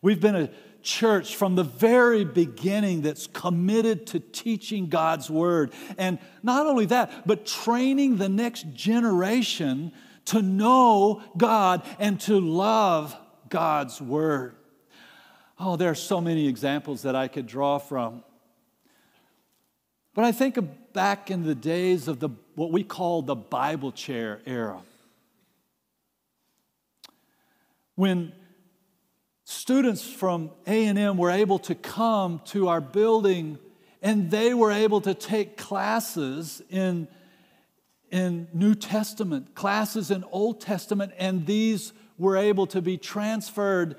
We've 0.02 0.20
been 0.20 0.36
a 0.36 0.50
church 0.82 1.36
from 1.36 1.56
the 1.56 1.64
very 1.64 2.24
beginning 2.24 3.02
that's 3.02 3.28
committed 3.28 4.08
to 4.08 4.20
teaching 4.20 4.88
God's 4.88 5.30
word. 5.30 5.74
And 5.98 6.20
not 6.42 6.68
only 6.68 6.86
that, 6.88 7.28
but 7.28 7.46
training 7.46 8.18
the 8.18 8.30
next 8.30 8.74
generation 8.74 9.92
to 10.26 10.42
know 10.42 11.22
God 11.38 11.86
and 12.00 12.20
to 12.22 12.40
love 12.40 13.16
God's 13.50 14.02
word. 14.02 14.56
Oh, 15.60 15.75
there 15.75 15.89
are 15.89 15.96
so 15.96 16.22
many 16.22 16.48
examples 16.48 17.01
that 17.01 17.16
I 17.16 17.28
could 17.28 17.46
draw 17.46 17.80
from. 17.80 18.24
But 20.13 20.24
I 20.24 20.32
think 20.32 20.58
back 20.94 21.30
in 21.30 21.44
the 21.44 21.56
days 21.56 22.08
of 22.08 22.20
the 22.20 22.30
what 22.56 22.72
we 22.72 22.84
call 22.84 23.22
the 23.22 23.36
Bible 23.36 23.92
chair 23.92 24.39
era. 24.46 24.82
When 27.96 28.32
students 29.44 30.01
from 30.01 30.51
a&m 30.66 31.18
were 31.18 31.32
able 31.32 31.60
to 31.60 31.75
come 31.75 32.42
to 32.46 32.70
our 32.70 32.80
building 32.80 33.58
and 34.01 34.32
they 34.32 34.54
were 34.54 34.72
able 34.72 35.01
to 35.01 35.13
take 35.13 35.58
classes 35.58 36.62
in, 36.70 37.08
in 38.12 38.48
new 38.54 38.75
testament 38.75 39.56
classes 39.56 40.12
in 40.12 40.24
old 40.32 40.62
testament 40.62 41.12
and 41.18 41.46
these 41.46 41.92
were 42.18 42.38
able 42.38 42.68
to 42.68 42.82
be 42.82 42.98
transferred 42.98 43.98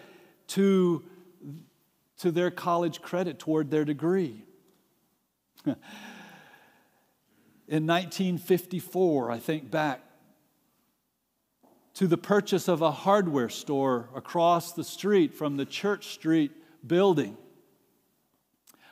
to, 0.49 1.03
to 2.21 2.31
their 2.31 2.51
college 2.51 3.03
credit 3.03 3.39
toward 3.39 3.71
their 3.71 3.85
degree 3.85 4.43
in 5.67 5.77
1954 7.87 9.31
i 9.31 9.39
think 9.39 9.71
back 9.71 10.01
to 12.01 12.07
the 12.07 12.17
purchase 12.17 12.67
of 12.67 12.81
a 12.81 12.91
hardware 12.91 13.51
store 13.51 14.09
across 14.15 14.73
the 14.73 14.85
street 14.85 15.35
from 15.35 15.59
the 15.59 15.67
Church 15.67 16.15
Street 16.15 16.51
building. 16.87 17.37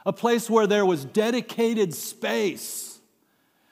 A 0.04 0.12
place 0.12 0.50
where 0.50 0.66
there 0.66 0.85
was 0.85 1.06
dedicated 1.06 1.94
space 1.94 2.99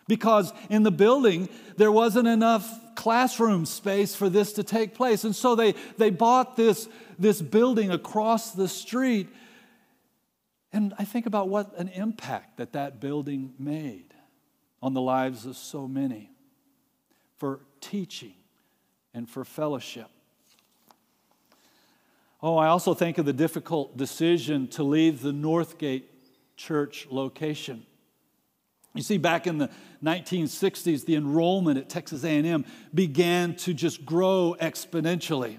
because 0.08 0.54
in 0.70 0.84
the 0.84 0.90
building 0.90 1.50
there 1.76 1.92
wasn't 1.92 2.28
enough 2.28 2.66
classroom 2.94 3.66
space 3.66 4.14
for 4.14 4.30
this 4.30 4.54
to 4.54 4.62
take 4.62 4.94
place. 4.94 5.24
And 5.24 5.36
so 5.36 5.54
they, 5.54 5.74
they 5.98 6.08
bought 6.08 6.56
this, 6.56 6.88
this 7.18 7.42
building 7.42 7.90
across 7.90 8.52
the 8.52 8.68
street. 8.68 9.28
And 10.72 10.94
I 10.98 11.04
think 11.04 11.26
about 11.26 11.48
what 11.48 11.76
an 11.78 11.88
impact 11.88 12.58
that 12.58 12.72
that 12.72 13.00
building 13.00 13.54
made 13.58 14.14
on 14.82 14.94
the 14.94 15.00
lives 15.00 15.46
of 15.46 15.56
so 15.56 15.88
many 15.88 16.30
for 17.36 17.60
teaching 17.80 18.34
and 19.14 19.28
for 19.28 19.44
fellowship. 19.44 20.08
Oh, 22.42 22.56
I 22.56 22.68
also 22.68 22.94
think 22.94 23.18
of 23.18 23.24
the 23.24 23.32
difficult 23.32 23.96
decision 23.96 24.68
to 24.68 24.82
leave 24.82 25.22
the 25.22 25.32
Northgate 25.32 26.04
church 26.56 27.06
location. 27.10 27.86
You 28.94 29.02
see, 29.02 29.18
back 29.18 29.46
in 29.46 29.58
the 29.58 29.70
1960s, 30.02 31.04
the 31.04 31.16
enrollment 31.16 31.78
at 31.78 31.88
Texas 31.88 32.24
A&M 32.24 32.64
began 32.94 33.54
to 33.56 33.74
just 33.74 34.06
grow 34.06 34.56
exponentially. 34.60 35.58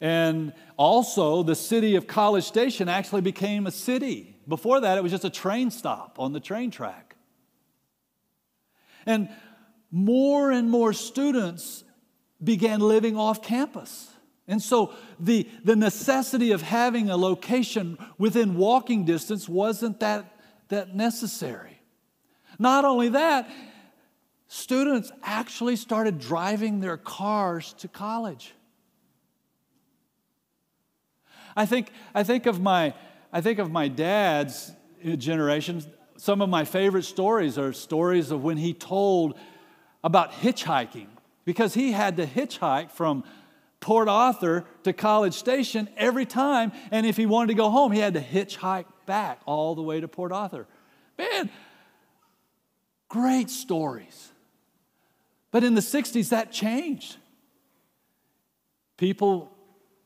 And 0.00 0.52
also, 0.76 1.42
the 1.42 1.54
city 1.54 1.96
of 1.96 2.06
College 2.06 2.44
Station 2.44 2.88
actually 2.88 3.22
became 3.22 3.66
a 3.66 3.70
city. 3.70 4.36
Before 4.46 4.80
that, 4.80 4.98
it 4.98 5.02
was 5.02 5.12
just 5.12 5.24
a 5.24 5.30
train 5.30 5.70
stop 5.70 6.16
on 6.18 6.32
the 6.32 6.40
train 6.40 6.70
track. 6.70 7.16
And 9.06 9.28
more 9.90 10.50
and 10.50 10.70
more 10.70 10.92
students 10.92 11.84
began 12.42 12.80
living 12.80 13.16
off 13.16 13.42
campus. 13.42 14.10
And 14.46 14.60
so 14.60 14.92
the, 15.18 15.48
the 15.64 15.76
necessity 15.76 16.52
of 16.52 16.60
having 16.60 17.08
a 17.08 17.16
location 17.16 17.96
within 18.18 18.56
walking 18.56 19.04
distance 19.04 19.48
wasn't 19.48 20.00
that, 20.00 20.38
that 20.68 20.94
necessary. 20.94 21.80
Not 22.58 22.84
only 22.84 23.10
that, 23.10 23.48
students 24.48 25.10
actually 25.22 25.76
started 25.76 26.18
driving 26.18 26.80
their 26.80 26.96
cars 26.96 27.72
to 27.78 27.88
college. 27.88 28.52
I 31.56 31.66
think, 31.66 31.90
I 32.14 32.22
think, 32.22 32.46
of, 32.46 32.60
my, 32.60 32.94
I 33.32 33.40
think 33.40 33.58
of 33.58 33.70
my 33.70 33.88
dad's 33.88 34.72
generation. 35.18 35.82
Some 36.16 36.40
of 36.40 36.48
my 36.48 36.64
favorite 36.64 37.04
stories 37.04 37.58
are 37.58 37.72
stories 37.72 38.30
of 38.30 38.42
when 38.42 38.56
he 38.56 38.72
told 38.72 39.38
about 40.02 40.32
hitchhiking 40.32 41.06
because 41.44 41.74
he 41.74 41.92
had 41.92 42.16
to 42.16 42.26
hitchhike 42.26 42.90
from 42.90 43.24
Port 43.80 44.08
Arthur 44.08 44.64
to 44.84 44.92
College 44.92 45.34
Station 45.34 45.88
every 45.96 46.24
time. 46.24 46.72
And 46.90 47.04
if 47.04 47.16
he 47.16 47.26
wanted 47.26 47.48
to 47.48 47.54
go 47.54 47.70
home, 47.70 47.92
he 47.92 48.00
had 48.00 48.14
to 48.14 48.20
hitchhike 48.20 48.86
back 49.06 49.40
all 49.44 49.74
the 49.74 49.82
way 49.82 50.00
to 50.00 50.08
Port 50.08 50.32
Arthur. 50.32 50.66
Man, 51.18 51.50
great 53.08 53.50
stories. 53.50 54.32
But 55.50 55.64
in 55.64 55.74
the 55.74 55.80
60s, 55.80 56.30
that 56.30 56.50
changed. 56.50 57.16
People 58.96 59.52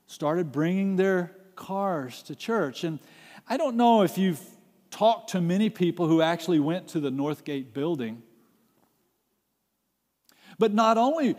started 0.06 0.50
bringing 0.50 0.96
their 0.96 1.36
cars 1.58 2.22
to 2.22 2.34
church. 2.34 2.84
And 2.84 3.00
I 3.48 3.56
don't 3.56 3.76
know 3.76 4.02
if 4.02 4.16
you've 4.16 4.40
talked 4.90 5.30
to 5.30 5.40
many 5.40 5.68
people 5.68 6.06
who 6.06 6.22
actually 6.22 6.60
went 6.60 6.88
to 6.88 7.00
the 7.00 7.10
Northgate 7.10 7.72
building. 7.74 8.22
But 10.58 10.72
not 10.72 10.96
only 10.96 11.36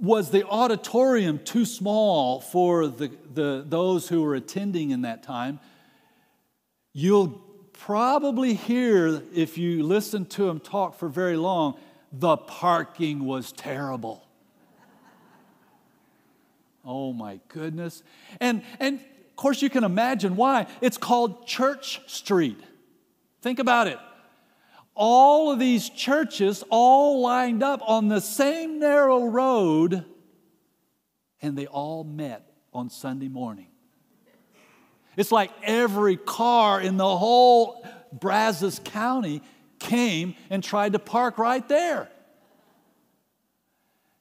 was 0.00 0.30
the 0.30 0.46
auditorium 0.46 1.38
too 1.38 1.64
small 1.64 2.40
for 2.40 2.88
the, 2.88 3.10
the, 3.32 3.64
those 3.66 4.08
who 4.08 4.22
were 4.22 4.34
attending 4.34 4.90
in 4.90 5.02
that 5.02 5.22
time? 5.22 5.60
You'll 6.92 7.40
probably 7.72 8.54
hear, 8.54 9.22
if 9.34 9.58
you 9.58 9.82
listen 9.82 10.24
to 10.26 10.48
him 10.48 10.58
talk 10.58 10.98
for 10.98 11.08
very 11.08 11.36
long, 11.36 11.78
the 12.12 12.36
parking 12.36 13.24
was 13.24 13.52
terrible. 13.52 14.26
oh 16.84 17.12
my 17.12 17.38
goodness. 17.48 18.02
And, 18.40 18.62
and 18.80 19.00
course, 19.40 19.62
you 19.62 19.70
can 19.70 19.84
imagine 19.84 20.36
why. 20.36 20.66
It's 20.80 20.96
called 20.96 21.46
Church 21.46 22.00
Street. 22.06 22.60
Think 23.42 23.58
about 23.58 23.88
it 23.88 23.98
all 25.02 25.50
of 25.50 25.58
these 25.58 25.88
churches 25.88 26.62
all 26.68 27.22
lined 27.22 27.62
up 27.62 27.80
on 27.86 28.08
the 28.08 28.20
same 28.20 28.78
narrow 28.78 29.24
road, 29.24 30.04
and 31.40 31.56
they 31.56 31.66
all 31.66 32.04
met 32.04 32.52
on 32.74 32.90
Sunday 32.90 33.28
morning. 33.28 33.68
It's 35.16 35.32
like 35.32 35.50
every 35.62 36.18
car 36.18 36.82
in 36.82 36.98
the 36.98 37.16
whole 37.16 37.82
Brazos 38.12 38.78
County 38.84 39.42
came 39.78 40.34
and 40.50 40.62
tried 40.62 40.92
to 40.92 40.98
park 40.98 41.38
right 41.38 41.66
there. 41.66 42.10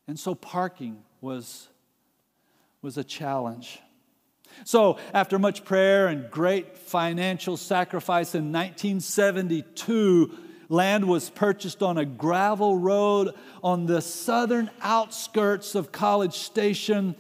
And 0.08 0.18
so 0.18 0.34
parking 0.34 1.04
was, 1.20 1.68
was 2.82 2.98
a 2.98 3.04
challenge. 3.04 3.80
So, 4.66 4.98
after 5.14 5.40
much 5.40 5.64
prayer 5.64 6.08
and 6.08 6.30
great 6.30 6.78
financial 6.78 7.58
sacrifice 7.58 8.36
in 8.36 8.52
1972, 8.52 10.38
Land 10.70 11.08
was 11.08 11.32
purchased 11.32 11.82
on 11.82 11.98
a 11.98 12.06
gravel 12.06 12.78
road 12.78 13.34
on 13.64 13.88
the 13.88 14.02
southern 14.02 14.70
outskirts 14.82 15.74
of 15.74 15.92
College 15.92 16.36
Station. 16.36 17.16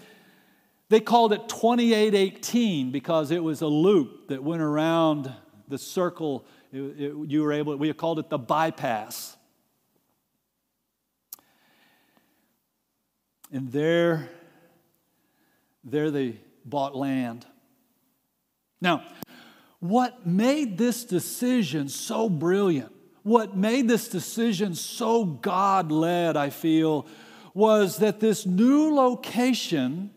They 0.89 1.00
called 1.00 1.33
it 1.33 1.50
2818 1.50 2.91
because 2.91 3.31
it 3.31 3.43
was 3.43 3.62
a 3.62 3.67
loop 3.67 4.27
that 4.27 4.43
went 4.43 4.62
around 4.62 5.33
the 5.67 5.79
circle. 5.79 6.45
It, 6.71 6.79
it, 6.79 7.13
you 7.27 7.41
were 7.41 7.51
able, 7.51 7.75
we 7.75 7.91
called 7.93 8.19
it 8.19 8.29
the 8.29 8.38
bypass. 8.38 9.36
And 13.51 13.71
there, 13.71 14.29
there 15.83 16.12
they 16.12 16.39
bought 16.69 16.95
land. 16.95 17.45
Now, 18.82 19.03
what 19.79 20.25
made 20.25 20.77
this 20.77 21.03
decision 21.03 21.89
so 21.89 22.29
brilliant 22.29 22.93
what 23.23 23.55
made 23.55 23.88
this 23.88 24.08
decision 24.08 24.73
so 24.75 25.25
God 25.25 25.91
led, 25.91 26.38
I 26.38 26.49
feel, 26.49 27.05
was 27.53 27.97
that 27.97 28.19
this 28.19 28.45
new 28.45 28.93
location 28.93 30.12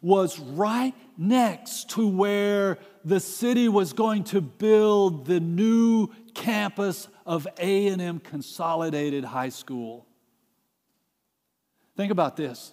was 0.00 0.38
right 0.38 0.94
next 1.18 1.90
to 1.90 2.08
where 2.08 2.78
the 3.04 3.20
city 3.20 3.68
was 3.68 3.92
going 3.92 4.24
to 4.24 4.40
build 4.40 5.26
the 5.26 5.40
new 5.40 6.08
campus 6.34 7.08
of 7.26 7.46
A&M 7.58 8.20
Consolidated 8.20 9.24
High 9.24 9.50
School. 9.50 10.06
Think 11.96 12.10
about 12.10 12.36
this. 12.36 12.72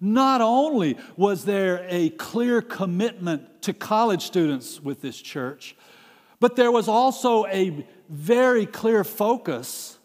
Not 0.00 0.40
only 0.40 0.96
was 1.16 1.44
there 1.44 1.86
a 1.88 2.10
clear 2.10 2.62
commitment 2.62 3.62
to 3.62 3.72
college 3.72 4.22
students 4.22 4.80
with 4.80 5.00
this 5.00 5.20
church, 5.20 5.76
but 6.40 6.56
there 6.56 6.70
was 6.70 6.88
also 6.88 7.46
a 7.46 7.86
very 8.08 8.66
clear 8.66 9.04
focus 9.04 9.98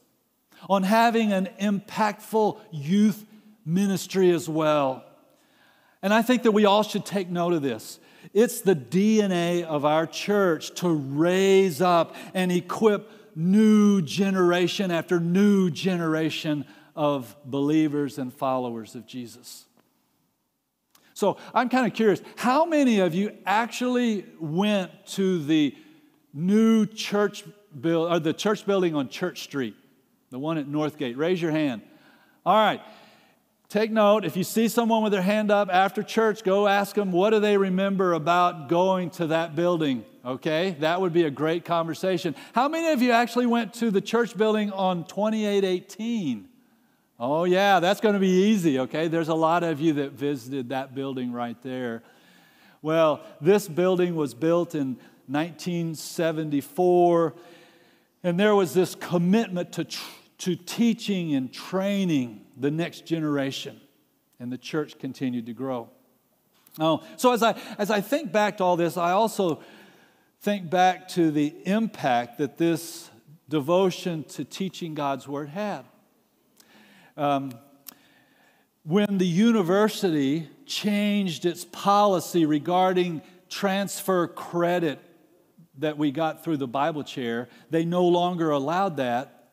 on 0.69 0.83
having 0.83 1.33
an 1.33 1.49
impactful 1.59 2.59
youth 2.71 3.25
ministry 3.65 4.31
as 4.31 4.47
well. 4.47 5.03
And 6.01 6.13
I 6.13 6.21
think 6.21 6.43
that 6.43 6.51
we 6.51 6.65
all 6.65 6.83
should 6.83 7.05
take 7.05 7.29
note 7.29 7.53
of 7.53 7.61
this. 7.61 7.99
It's 8.33 8.61
the 8.61 8.75
DNA 8.75 9.63
of 9.63 9.85
our 9.85 10.07
church 10.07 10.73
to 10.75 10.89
raise 10.89 11.81
up 11.81 12.15
and 12.33 12.51
equip 12.51 13.09
new 13.35 14.01
generation 14.01 14.91
after 14.91 15.19
new 15.19 15.69
generation 15.69 16.65
of 16.95 17.35
believers 17.45 18.17
and 18.17 18.33
followers 18.33 18.95
of 18.95 19.05
Jesus. 19.05 19.65
So 21.21 21.37
I'm 21.53 21.69
kind 21.69 21.85
of 21.85 21.93
curious 21.93 22.19
how 22.35 22.65
many 22.65 22.99
of 22.99 23.13
you 23.13 23.37
actually 23.45 24.25
went 24.39 24.89
to 25.09 25.43
the 25.43 25.75
new 26.33 26.87
church 26.87 27.43
build, 27.79 28.11
or 28.11 28.19
the 28.19 28.33
church 28.33 28.65
building 28.65 28.95
on 28.95 29.07
Church 29.07 29.43
Street, 29.43 29.75
the 30.31 30.39
one 30.39 30.57
at 30.57 30.65
Northgate. 30.65 31.15
Raise 31.17 31.39
your 31.39 31.51
hand. 31.51 31.83
All 32.43 32.55
right. 32.55 32.81
Take 33.69 33.91
note. 33.91 34.25
If 34.25 34.35
you 34.35 34.43
see 34.43 34.67
someone 34.67 35.03
with 35.03 35.11
their 35.11 35.21
hand 35.21 35.51
up 35.51 35.69
after 35.71 36.01
church, 36.01 36.43
go 36.43 36.67
ask 36.67 36.95
them 36.95 37.11
what 37.11 37.29
do 37.29 37.39
they 37.39 37.55
remember 37.55 38.13
about 38.13 38.67
going 38.67 39.11
to 39.11 39.27
that 39.27 39.55
building. 39.55 40.03
Okay, 40.25 40.75
that 40.79 41.01
would 41.01 41.13
be 41.13 41.25
a 41.25 41.31
great 41.31 41.65
conversation. 41.65 42.35
How 42.53 42.67
many 42.67 42.93
of 42.93 42.99
you 42.99 43.11
actually 43.11 43.45
went 43.45 43.75
to 43.75 43.91
the 43.91 44.01
church 44.01 44.35
building 44.35 44.71
on 44.71 45.05
2818? 45.05 46.47
Oh, 47.23 47.43
yeah, 47.43 47.79
that's 47.79 48.01
going 48.01 48.15
to 48.15 48.19
be 48.19 48.49
easy, 48.49 48.79
okay? 48.79 49.07
There's 49.07 49.27
a 49.27 49.35
lot 49.35 49.61
of 49.61 49.79
you 49.79 49.93
that 49.93 50.13
visited 50.13 50.69
that 50.69 50.95
building 50.95 51.31
right 51.31 51.55
there. 51.61 52.01
Well, 52.81 53.23
this 53.39 53.67
building 53.67 54.15
was 54.15 54.33
built 54.33 54.73
in 54.73 54.97
1974 55.27 57.35
and 58.23 58.39
there 58.39 58.55
was 58.55 58.73
this 58.73 58.95
commitment 58.95 59.71
to, 59.73 59.85
to 60.39 60.55
teaching 60.55 61.35
and 61.35 61.53
training 61.53 62.43
the 62.57 62.71
next 62.71 63.05
generation. 63.05 63.79
And 64.39 64.51
the 64.51 64.57
church 64.57 64.97
continued 64.97 65.45
to 65.45 65.53
grow. 65.53 65.91
Oh, 66.79 67.03
so 67.17 67.33
as 67.33 67.43
I, 67.43 67.55
as 67.77 67.91
I 67.91 68.01
think 68.01 68.31
back 68.31 68.57
to 68.57 68.63
all 68.63 68.77
this, 68.77 68.97
I 68.97 69.11
also 69.11 69.61
think 70.41 70.71
back 70.71 71.07
to 71.09 71.29
the 71.29 71.53
impact 71.65 72.39
that 72.39 72.57
this 72.57 73.11
devotion 73.47 74.23
to 74.23 74.43
teaching 74.43 74.95
God's 74.95 75.27
Word 75.27 75.49
had. 75.49 75.85
Um, 77.21 77.51
when 78.81 79.19
the 79.19 79.27
university 79.27 80.49
changed 80.65 81.45
its 81.45 81.65
policy 81.65 82.47
regarding 82.47 83.21
transfer 83.47 84.27
credit 84.27 84.97
that 85.77 85.99
we 85.99 86.09
got 86.09 86.43
through 86.43 86.57
the 86.57 86.67
Bible 86.67 87.03
chair, 87.03 87.47
they 87.69 87.85
no 87.85 88.07
longer 88.07 88.49
allowed 88.49 88.97
that. 88.97 89.49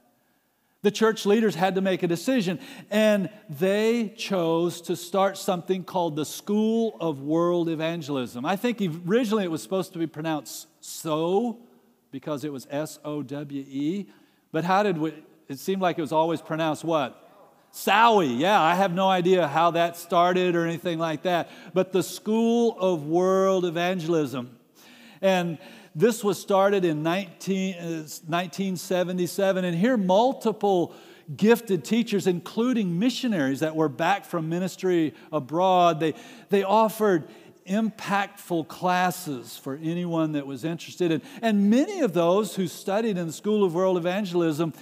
The 0.80 0.90
church 0.90 1.26
leaders 1.26 1.56
had 1.56 1.74
to 1.74 1.82
make 1.82 2.02
a 2.02 2.06
decision, 2.06 2.58
and 2.90 3.28
they 3.50 4.14
chose 4.16 4.80
to 4.82 4.96
start 4.96 5.36
something 5.36 5.84
called 5.84 6.16
the 6.16 6.24
School 6.24 6.96
of 7.00 7.20
World 7.20 7.68
Evangelism. 7.68 8.46
I 8.46 8.56
think 8.56 8.80
originally 9.06 9.44
it 9.44 9.50
was 9.50 9.62
supposed 9.62 9.92
to 9.92 9.98
be 9.98 10.06
pronounced 10.06 10.68
so 10.80 11.58
because 12.12 12.44
it 12.44 12.52
was 12.52 12.66
S 12.70 12.98
O 13.04 13.22
W 13.22 13.64
E, 13.68 14.06
but 14.52 14.64
how 14.64 14.82
did 14.82 14.96
we, 14.96 15.12
it 15.48 15.58
seemed 15.58 15.82
like 15.82 15.98
it 15.98 16.00
was 16.00 16.12
always 16.12 16.40
pronounced 16.40 16.82
what? 16.82 17.26
Sowie, 17.72 18.38
yeah, 18.38 18.60
I 18.60 18.74
have 18.74 18.92
no 18.92 19.08
idea 19.08 19.46
how 19.46 19.72
that 19.72 19.96
started 19.96 20.56
or 20.56 20.64
anything 20.66 20.98
like 20.98 21.22
that. 21.22 21.50
But 21.74 21.92
the 21.92 22.02
School 22.02 22.76
of 22.78 23.06
World 23.06 23.64
Evangelism. 23.64 24.58
And 25.20 25.58
this 25.94 26.22
was 26.22 26.40
started 26.40 26.84
in 26.84 27.02
19, 27.02 27.74
1977, 27.74 29.64
uh, 29.64 29.68
and 29.68 29.76
here 29.76 29.96
multiple 29.96 30.94
gifted 31.36 31.84
teachers, 31.84 32.26
including 32.26 32.98
missionaries 32.98 33.60
that 33.60 33.76
were 33.76 33.88
back 33.88 34.24
from 34.24 34.48
ministry 34.48 35.14
abroad. 35.30 36.00
They, 36.00 36.14
they 36.48 36.62
offered 36.62 37.28
impactful 37.66 38.68
classes 38.68 39.58
for 39.58 39.78
anyone 39.82 40.32
that 40.32 40.46
was 40.46 40.64
interested. 40.64 41.12
And, 41.12 41.22
and 41.42 41.68
many 41.68 42.00
of 42.00 42.14
those 42.14 42.56
who 42.56 42.66
studied 42.66 43.18
in 43.18 43.26
the 43.26 43.32
School 43.32 43.62
of 43.62 43.74
World 43.74 43.98
Evangelism, 43.98 44.72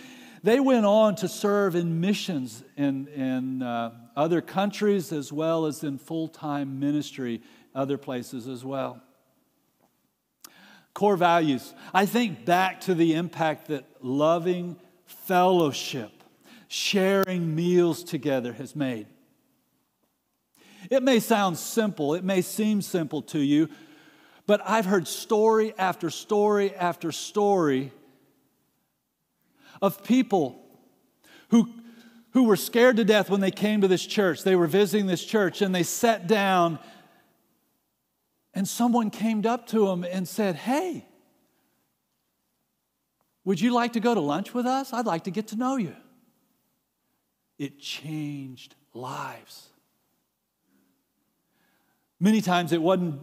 they 0.43 0.61
went 0.61 0.87
on 0.87 1.17
to 1.17 1.29
serve 1.29 1.75
in 1.75 2.01
missions 2.01 2.63
in, 2.77 3.09
in 3.09 3.63
uh, 3.63 3.93
other 4.15 4.41
countries 4.41 5.13
as 5.13 5.33
well 5.33 5.67
as 5.67 5.83
in 5.83 5.99
full 5.99 6.29
time 6.29 6.79
ministry, 6.79 7.43
other 7.75 7.99
places 7.99 8.49
as 8.49 8.65
well. 8.65 9.03
Core 10.95 11.17
values. 11.17 11.75
I 11.93 12.07
think 12.07 12.45
back 12.45 12.81
to 12.83 12.95
the 12.95 13.15
impact 13.15 13.69
that 13.69 13.85
loving 14.01 14.77
fellowship, 15.05 16.11
sharing 16.69 17.55
meals 17.55 18.03
together 18.03 18.53
has 18.55 18.75
made. 18.75 19.07
It 20.91 21.03
may 21.03 21.21
sound 21.21 21.59
simple, 21.59 22.15
it 22.15 22.25
may 22.25 22.43
seem 22.43 22.81
simple 22.81 23.23
to 23.23 23.39
you, 23.39 23.69
but 24.47 24.61
I've 24.65 24.87
heard 24.87 25.09
story 25.09 25.75
after 25.77 26.11
story 26.11 26.75
after 26.75 27.11
story 27.11 27.93
of 29.81 30.03
people 30.05 30.63
who, 31.51 31.69
who 32.33 32.45
were 32.45 32.57
scared 32.57 32.97
to 32.97 33.05
death 33.05 33.31
when 33.31 33.41
they 33.41 33.51
came 33.51 33.81
to 33.81 33.89
this 33.89 34.05
church. 34.05 34.43
They 34.43 34.57
were 34.57 34.67
visiting 34.67 35.07
this 35.07 35.25
church 35.25 35.63
and 35.63 35.75
they 35.75 35.83
sat 35.83 36.27
down, 36.27 36.79
and 38.55 38.67
someone 38.67 39.11
came 39.11 39.45
up 39.47 39.67
to 39.69 39.87
them 39.87 40.05
and 40.05 40.27
said, 40.27 40.57
Hey, 40.57 41.07
would 43.45 43.61
you 43.61 43.73
like 43.73 43.93
to 43.93 44.01
go 44.01 44.13
to 44.13 44.21
lunch 44.21 44.53
with 44.55 44.67
us? 44.67 44.93
I'd 44.93 45.07
like 45.07 45.25
to 45.25 45.31
get 45.31 45.49
to 45.49 45.57
know 45.57 45.77
you. 45.77 45.95
It 47.59 47.79
changed 47.79 48.75
lives. 48.93 49.69
Many 52.19 52.41
times 52.41 52.73
it 52.73 52.83
wasn't, 52.83 53.21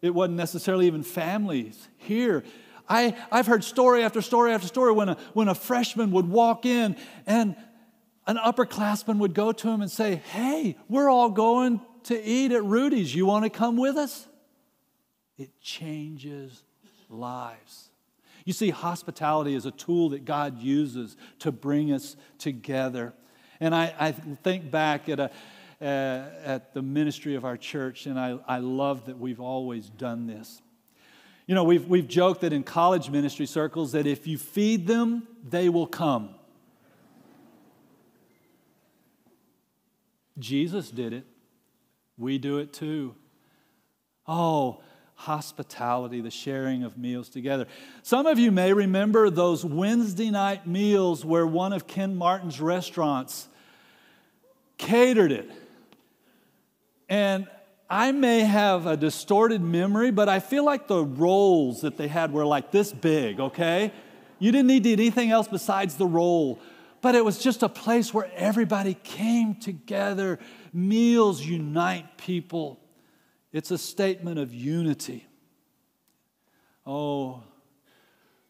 it 0.00 0.14
wasn't 0.14 0.36
necessarily 0.36 0.86
even 0.86 1.02
families 1.02 1.88
here. 1.96 2.44
I, 2.88 3.16
I've 3.30 3.46
heard 3.46 3.64
story 3.64 4.02
after 4.02 4.20
story 4.20 4.52
after 4.52 4.66
story 4.66 4.92
when 4.92 5.10
a, 5.10 5.16
when 5.32 5.48
a 5.48 5.54
freshman 5.54 6.10
would 6.12 6.28
walk 6.28 6.66
in 6.66 6.96
and 7.26 7.56
an 8.26 8.36
upperclassman 8.36 9.18
would 9.18 9.34
go 9.34 9.52
to 9.52 9.68
him 9.68 9.82
and 9.82 9.90
say, 9.90 10.16
Hey, 10.16 10.76
we're 10.88 11.08
all 11.08 11.30
going 11.30 11.80
to 12.04 12.22
eat 12.22 12.52
at 12.52 12.64
Rudy's. 12.64 13.14
You 13.14 13.26
want 13.26 13.44
to 13.44 13.50
come 13.50 13.76
with 13.76 13.96
us? 13.96 14.26
It 15.38 15.60
changes 15.60 16.62
lives. 17.08 17.90
You 18.44 18.52
see, 18.52 18.70
hospitality 18.70 19.54
is 19.54 19.66
a 19.66 19.70
tool 19.70 20.10
that 20.10 20.24
God 20.24 20.60
uses 20.60 21.16
to 21.40 21.52
bring 21.52 21.92
us 21.92 22.16
together. 22.38 23.12
And 23.60 23.74
I, 23.74 23.94
I 23.98 24.12
think 24.12 24.70
back 24.70 25.08
at, 25.08 25.20
a, 25.20 25.30
uh, 25.80 25.84
at 26.44 26.74
the 26.74 26.82
ministry 26.82 27.36
of 27.36 27.44
our 27.44 27.56
church, 27.56 28.06
and 28.06 28.18
I, 28.18 28.38
I 28.48 28.58
love 28.58 29.06
that 29.06 29.18
we've 29.18 29.40
always 29.40 29.88
done 29.88 30.26
this. 30.26 30.61
You 31.46 31.54
know, 31.54 31.64
we've, 31.64 31.86
we've 31.86 32.06
joked 32.06 32.42
that 32.42 32.52
in 32.52 32.62
college 32.62 33.10
ministry 33.10 33.46
circles 33.46 33.92
that 33.92 34.06
if 34.06 34.26
you 34.26 34.38
feed 34.38 34.86
them, 34.86 35.26
they 35.48 35.68
will 35.68 35.86
come. 35.86 36.34
Jesus 40.38 40.90
did 40.90 41.12
it. 41.12 41.24
We 42.16 42.38
do 42.38 42.58
it 42.58 42.72
too. 42.72 43.14
Oh, 44.26 44.80
hospitality, 45.14 46.20
the 46.20 46.30
sharing 46.30 46.84
of 46.84 46.96
meals 46.96 47.28
together. 47.28 47.66
Some 48.02 48.26
of 48.26 48.38
you 48.38 48.50
may 48.50 48.72
remember 48.72 49.30
those 49.30 49.64
Wednesday 49.64 50.30
night 50.30 50.66
meals 50.66 51.24
where 51.24 51.46
one 51.46 51.72
of 51.72 51.86
Ken 51.86 52.16
Martin's 52.16 52.60
restaurants 52.60 53.48
catered 54.78 55.32
it. 55.32 55.50
And 57.08 57.46
I 57.92 58.10
may 58.10 58.40
have 58.40 58.86
a 58.86 58.96
distorted 58.96 59.60
memory, 59.60 60.10
but 60.10 60.26
I 60.26 60.40
feel 60.40 60.64
like 60.64 60.86
the 60.86 61.04
rolls 61.04 61.82
that 61.82 61.98
they 61.98 62.08
had 62.08 62.32
were 62.32 62.46
like 62.46 62.70
this 62.70 62.90
big, 62.90 63.38
okay? 63.38 63.92
You 64.38 64.50
didn't 64.50 64.68
need 64.68 64.86
anything 64.86 65.30
else 65.30 65.46
besides 65.46 65.96
the 65.96 66.06
roll. 66.06 66.58
But 67.02 67.16
it 67.16 67.22
was 67.22 67.38
just 67.38 67.62
a 67.62 67.68
place 67.68 68.14
where 68.14 68.30
everybody 68.34 68.94
came 68.94 69.56
together. 69.56 70.38
Meals 70.72 71.44
unite 71.44 72.16
people. 72.16 72.80
It's 73.52 73.70
a 73.70 73.76
statement 73.76 74.38
of 74.38 74.54
unity. 74.54 75.26
Oh, 76.86 77.42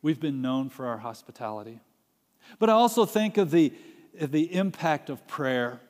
we've 0.02 0.20
been 0.20 0.40
known 0.40 0.68
for 0.68 0.86
our 0.86 0.98
hospitality. 0.98 1.80
But 2.60 2.70
I 2.70 2.74
also 2.74 3.06
think 3.06 3.38
of 3.38 3.50
the, 3.50 3.72
of 4.20 4.30
the 4.30 4.54
impact 4.54 5.10
of 5.10 5.26
prayer. 5.26 5.80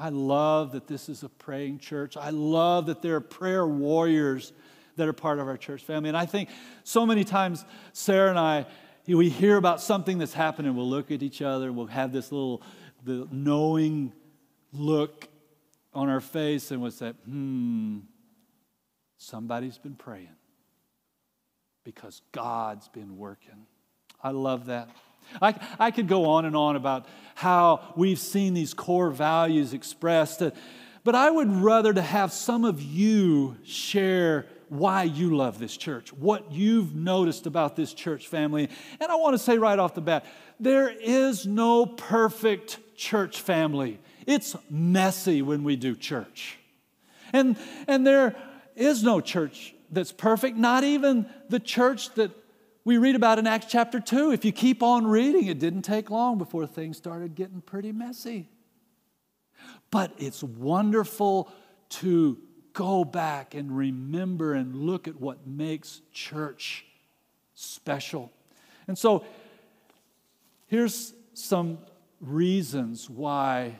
I 0.00 0.08
love 0.08 0.72
that 0.72 0.86
this 0.86 1.10
is 1.10 1.22
a 1.22 1.28
praying 1.28 1.78
church. 1.78 2.16
I 2.16 2.30
love 2.30 2.86
that 2.86 3.02
there 3.02 3.16
are 3.16 3.20
prayer 3.20 3.66
warriors 3.66 4.54
that 4.96 5.06
are 5.06 5.12
part 5.12 5.38
of 5.38 5.46
our 5.46 5.58
church 5.58 5.82
family. 5.82 6.08
And 6.08 6.16
I 6.16 6.24
think 6.24 6.48
so 6.84 7.04
many 7.04 7.22
times, 7.22 7.66
Sarah 7.92 8.30
and 8.30 8.38
I, 8.38 8.66
we 9.06 9.28
hear 9.28 9.58
about 9.58 9.82
something 9.82 10.16
that's 10.16 10.32
happening, 10.32 10.74
we'll 10.74 10.88
look 10.88 11.10
at 11.10 11.22
each 11.22 11.42
other, 11.42 11.70
we'll 11.70 11.86
have 11.86 12.12
this 12.12 12.32
little 12.32 12.62
the 13.04 13.28
knowing 13.30 14.12
look 14.72 15.28
on 15.92 16.08
our 16.08 16.20
face 16.20 16.70
and 16.70 16.80
we'll 16.80 16.90
say, 16.90 17.12
hmm, 17.24 17.98
somebody's 19.18 19.78
been 19.78 19.96
praying 19.96 20.28
because 21.84 22.22
God's 22.32 22.88
been 22.88 23.18
working. 23.18 23.66
I 24.22 24.30
love 24.30 24.66
that. 24.66 24.88
I, 25.40 25.54
I 25.78 25.90
could 25.90 26.08
go 26.08 26.26
on 26.26 26.44
and 26.44 26.56
on 26.56 26.76
about 26.76 27.06
how 27.34 27.92
we've 27.96 28.18
seen 28.18 28.54
these 28.54 28.74
core 28.74 29.10
values 29.10 29.72
expressed, 29.72 30.42
uh, 30.42 30.50
but 31.04 31.14
I 31.14 31.30
would 31.30 31.50
rather 31.50 31.92
to 31.94 32.02
have 32.02 32.32
some 32.32 32.64
of 32.64 32.82
you 32.82 33.56
share 33.64 34.46
why 34.68 35.02
you 35.02 35.36
love 35.36 35.58
this 35.58 35.76
church, 35.76 36.12
what 36.12 36.52
you've 36.52 36.94
noticed 36.94 37.46
about 37.46 37.74
this 37.74 37.92
church 37.92 38.28
family. 38.28 38.68
And 39.00 39.10
I 39.10 39.16
want 39.16 39.34
to 39.34 39.38
say 39.38 39.58
right 39.58 39.78
off 39.78 39.94
the 39.94 40.00
bat 40.00 40.24
there 40.60 40.90
is 40.90 41.46
no 41.46 41.86
perfect 41.86 42.78
church 42.96 43.40
family. 43.40 43.98
It's 44.26 44.54
messy 44.68 45.42
when 45.42 45.64
we 45.64 45.76
do 45.76 45.96
church. 45.96 46.58
And, 47.32 47.56
and 47.88 48.06
there 48.06 48.36
is 48.76 49.02
no 49.02 49.20
church 49.20 49.74
that's 49.90 50.12
perfect, 50.12 50.56
not 50.56 50.84
even 50.84 51.26
the 51.48 51.58
church 51.60 52.14
that 52.14 52.30
we 52.90 52.98
read 52.98 53.14
about 53.14 53.38
in 53.38 53.46
Acts 53.46 53.66
chapter 53.68 54.00
2. 54.00 54.32
If 54.32 54.44
you 54.44 54.50
keep 54.50 54.82
on 54.82 55.06
reading, 55.06 55.46
it 55.46 55.60
didn't 55.60 55.82
take 55.82 56.10
long 56.10 56.38
before 56.38 56.66
things 56.66 56.96
started 56.96 57.36
getting 57.36 57.60
pretty 57.60 57.92
messy. 57.92 58.48
But 59.92 60.12
it's 60.18 60.42
wonderful 60.42 61.52
to 61.90 62.36
go 62.72 63.04
back 63.04 63.54
and 63.54 63.76
remember 63.76 64.54
and 64.54 64.74
look 64.74 65.06
at 65.06 65.20
what 65.20 65.46
makes 65.46 66.02
church 66.10 66.84
special. 67.54 68.32
And 68.88 68.98
so 68.98 69.24
here's 70.66 71.14
some 71.34 71.78
reasons 72.20 73.08
why 73.08 73.76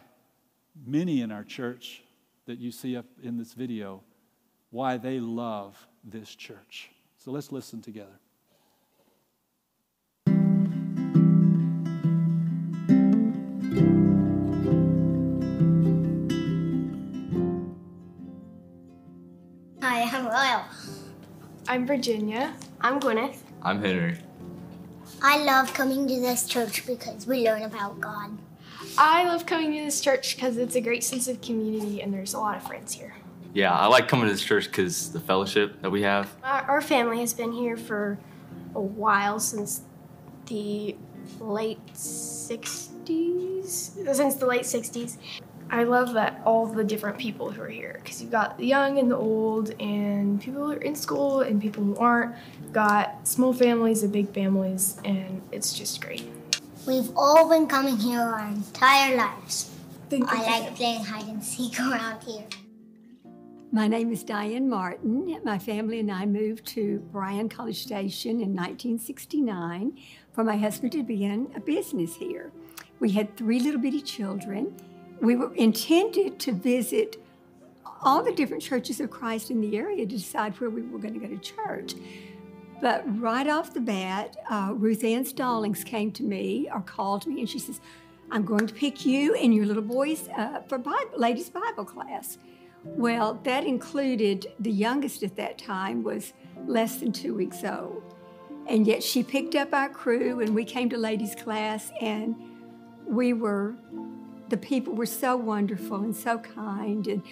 many 0.87 1.21
in 1.21 1.33
our 1.33 1.43
church 1.43 2.05
that 2.47 2.61
you 2.61 2.71
see 2.71 2.97
up 2.97 3.07
in 3.25 3.39
this 3.39 3.55
video 3.55 4.05
why 4.71 4.99
they 4.99 5.19
love 5.19 5.89
this 6.05 6.33
church. 6.33 6.91
So 7.17 7.33
let's 7.33 7.51
listen 7.51 7.83
together. 7.83 8.21
I'm 21.71 21.87
Virginia. 21.87 22.53
I'm 22.81 22.99
Gwyneth. 22.99 23.37
I'm 23.63 23.81
Henry. 23.81 24.19
I 25.23 25.45
love 25.45 25.73
coming 25.73 26.09
to 26.09 26.19
this 26.19 26.45
church 26.45 26.85
because 26.85 27.29
we 27.29 27.45
learn 27.45 27.63
about 27.63 28.01
God. 28.01 28.37
I 28.99 29.23
love 29.23 29.47
coming 29.47 29.75
to 29.75 29.85
this 29.85 30.01
church 30.01 30.35
because 30.35 30.57
it's 30.57 30.75
a 30.75 30.81
great 30.81 31.05
sense 31.05 31.29
of 31.29 31.41
community 31.41 32.03
and 32.03 32.13
there's 32.13 32.35
a 32.35 32.41
lot 32.41 32.57
of 32.57 32.65
friends 32.67 32.95
here. 32.95 33.15
Yeah, 33.55 33.73
I 33.73 33.87
like 33.87 34.09
coming 34.09 34.27
to 34.27 34.33
this 34.33 34.43
church 34.43 34.65
because 34.65 35.13
the 35.13 35.21
fellowship 35.21 35.81
that 35.83 35.91
we 35.91 36.03
have. 36.03 36.35
Our, 36.43 36.63
our 36.63 36.83
family 36.83 37.21
has 37.21 37.33
been 37.33 37.53
here 37.53 37.77
for 37.77 38.19
a 38.75 38.81
while 38.81 39.39
since 39.39 39.83
the 40.47 40.97
late 41.39 41.79
60s, 41.95 43.65
since 43.65 44.35
the 44.35 44.47
late 44.47 44.63
60s. 44.63 45.19
I 45.73 45.85
love 45.85 46.15
that 46.15 46.41
all 46.45 46.67
the 46.67 46.83
different 46.83 47.17
people 47.17 47.51
who 47.51 47.63
are 47.63 47.69
here 47.69 48.01
because 48.03 48.21
you've 48.21 48.33
got 48.33 48.59
the 48.59 48.67
young 48.67 48.99
and 48.99 49.09
the 49.09 49.17
old, 49.17 49.71
and 49.81 50.41
people 50.41 50.65
who 50.65 50.73
are 50.73 50.77
in 50.83 50.97
school 50.97 51.43
and 51.43 51.63
people 51.63 51.85
who 51.85 51.97
aren't. 51.97 52.35
You've 52.63 52.73
got 52.73 53.27
small 53.27 53.53
families 53.53 54.03
and 54.03 54.13
big 54.13 54.35
families, 54.35 55.01
and 55.05 55.41
it's 55.53 55.73
just 55.73 56.01
great. 56.01 56.29
We've 56.87 57.11
all 57.17 57.49
been 57.49 57.69
coming 57.69 57.97
here 57.97 58.21
our 58.21 58.49
entire 58.49 59.17
lives. 59.17 59.71
Thank 60.09 60.29
you. 60.29 60.39
I 60.39 60.61
like 60.61 60.75
playing 60.75 61.05
hide 61.05 61.29
and 61.29 61.45
seek 61.45 61.79
around 61.81 62.21
here. 62.25 62.47
My 63.71 63.87
name 63.87 64.11
is 64.11 64.25
Diane 64.25 64.69
Martin. 64.69 65.39
My 65.45 65.57
family 65.57 66.01
and 66.01 66.11
I 66.11 66.27
moved 66.27 66.67
to 66.69 66.99
Bryan 67.13 67.49
College 67.49 67.81
Station 67.81 68.41
in 68.41 68.57
1969 68.57 69.97
for 70.33 70.43
my 70.43 70.57
husband 70.57 70.91
to 70.93 71.05
begin 71.05 71.53
a 71.55 71.61
business 71.61 72.17
here. 72.17 72.51
We 72.99 73.13
had 73.13 73.37
three 73.37 73.61
little 73.61 73.81
bitty 73.81 74.01
children. 74.01 74.75
We 75.21 75.37
were 75.37 75.55
intended 75.55 76.39
to 76.41 76.53
visit 76.53 77.23
all 78.03 78.23
the 78.23 78.33
different 78.33 78.63
churches 78.63 79.01
of 79.01 79.11
Christ 79.11 79.51
in 79.51 79.61
the 79.61 79.77
area 79.77 80.07
to 80.07 80.17
decide 80.17 80.59
where 80.61 80.71
we 80.71 80.83
were 80.83 80.99
going 80.99 81.15
to 81.15 81.21
go 81.21 81.29
to 81.29 81.39
church. 81.39 81.95
But 82.81 83.05
right 83.21 83.47
off 83.47 83.75
the 83.75 83.81
bat, 83.81 84.37
uh, 84.49 84.73
Ruth 84.75 85.05
Ann 85.05 85.25
Stallings 85.25 85.85
came 85.85 86.11
to 86.13 86.23
me 86.23 86.69
or 86.73 86.81
called 86.81 87.27
me 87.27 87.41
and 87.41 87.49
she 87.49 87.59
says, 87.59 87.81
I'm 88.31 88.45
going 88.45 88.67
to 88.67 88.73
pick 88.73 89.05
you 89.05 89.35
and 89.35 89.55
your 89.55 89.67
little 89.67 89.83
boys 89.83 90.29
uh, 90.37 90.61
for 90.69 90.79
Bible, 90.79 91.11
ladies' 91.17 91.51
Bible 91.51 91.85
class. 91.85 92.39
Well, 92.85 93.39
that 93.45 93.65
included 93.65 94.47
the 94.61 94.71
youngest 94.71 95.23
at 95.23 95.37
that 95.37 95.59
time 95.59 96.03
was 96.03 96.33
less 96.67 96.97
than 96.97 97.13
two 97.13 97.35
weeks 97.35 97.65
old. 97.65 98.03
And 98.67 98.87
yet 98.87 99.03
she 99.03 99.23
picked 99.23 99.55
up 99.55 99.75
our 99.75 99.89
crew 99.89 100.41
and 100.41 100.55
we 100.55 100.65
came 100.65 100.89
to 100.91 100.97
ladies' 100.97 101.35
class 101.35 101.91
and 102.01 102.35
we 103.07 103.33
were, 103.33 103.75
the 104.51 104.57
people 104.57 104.95
were 104.95 105.07
so 105.07 105.37
wonderful 105.37 105.99
and 105.99 106.15
so 106.15 106.39
kind 106.39 107.07
and 107.07 107.23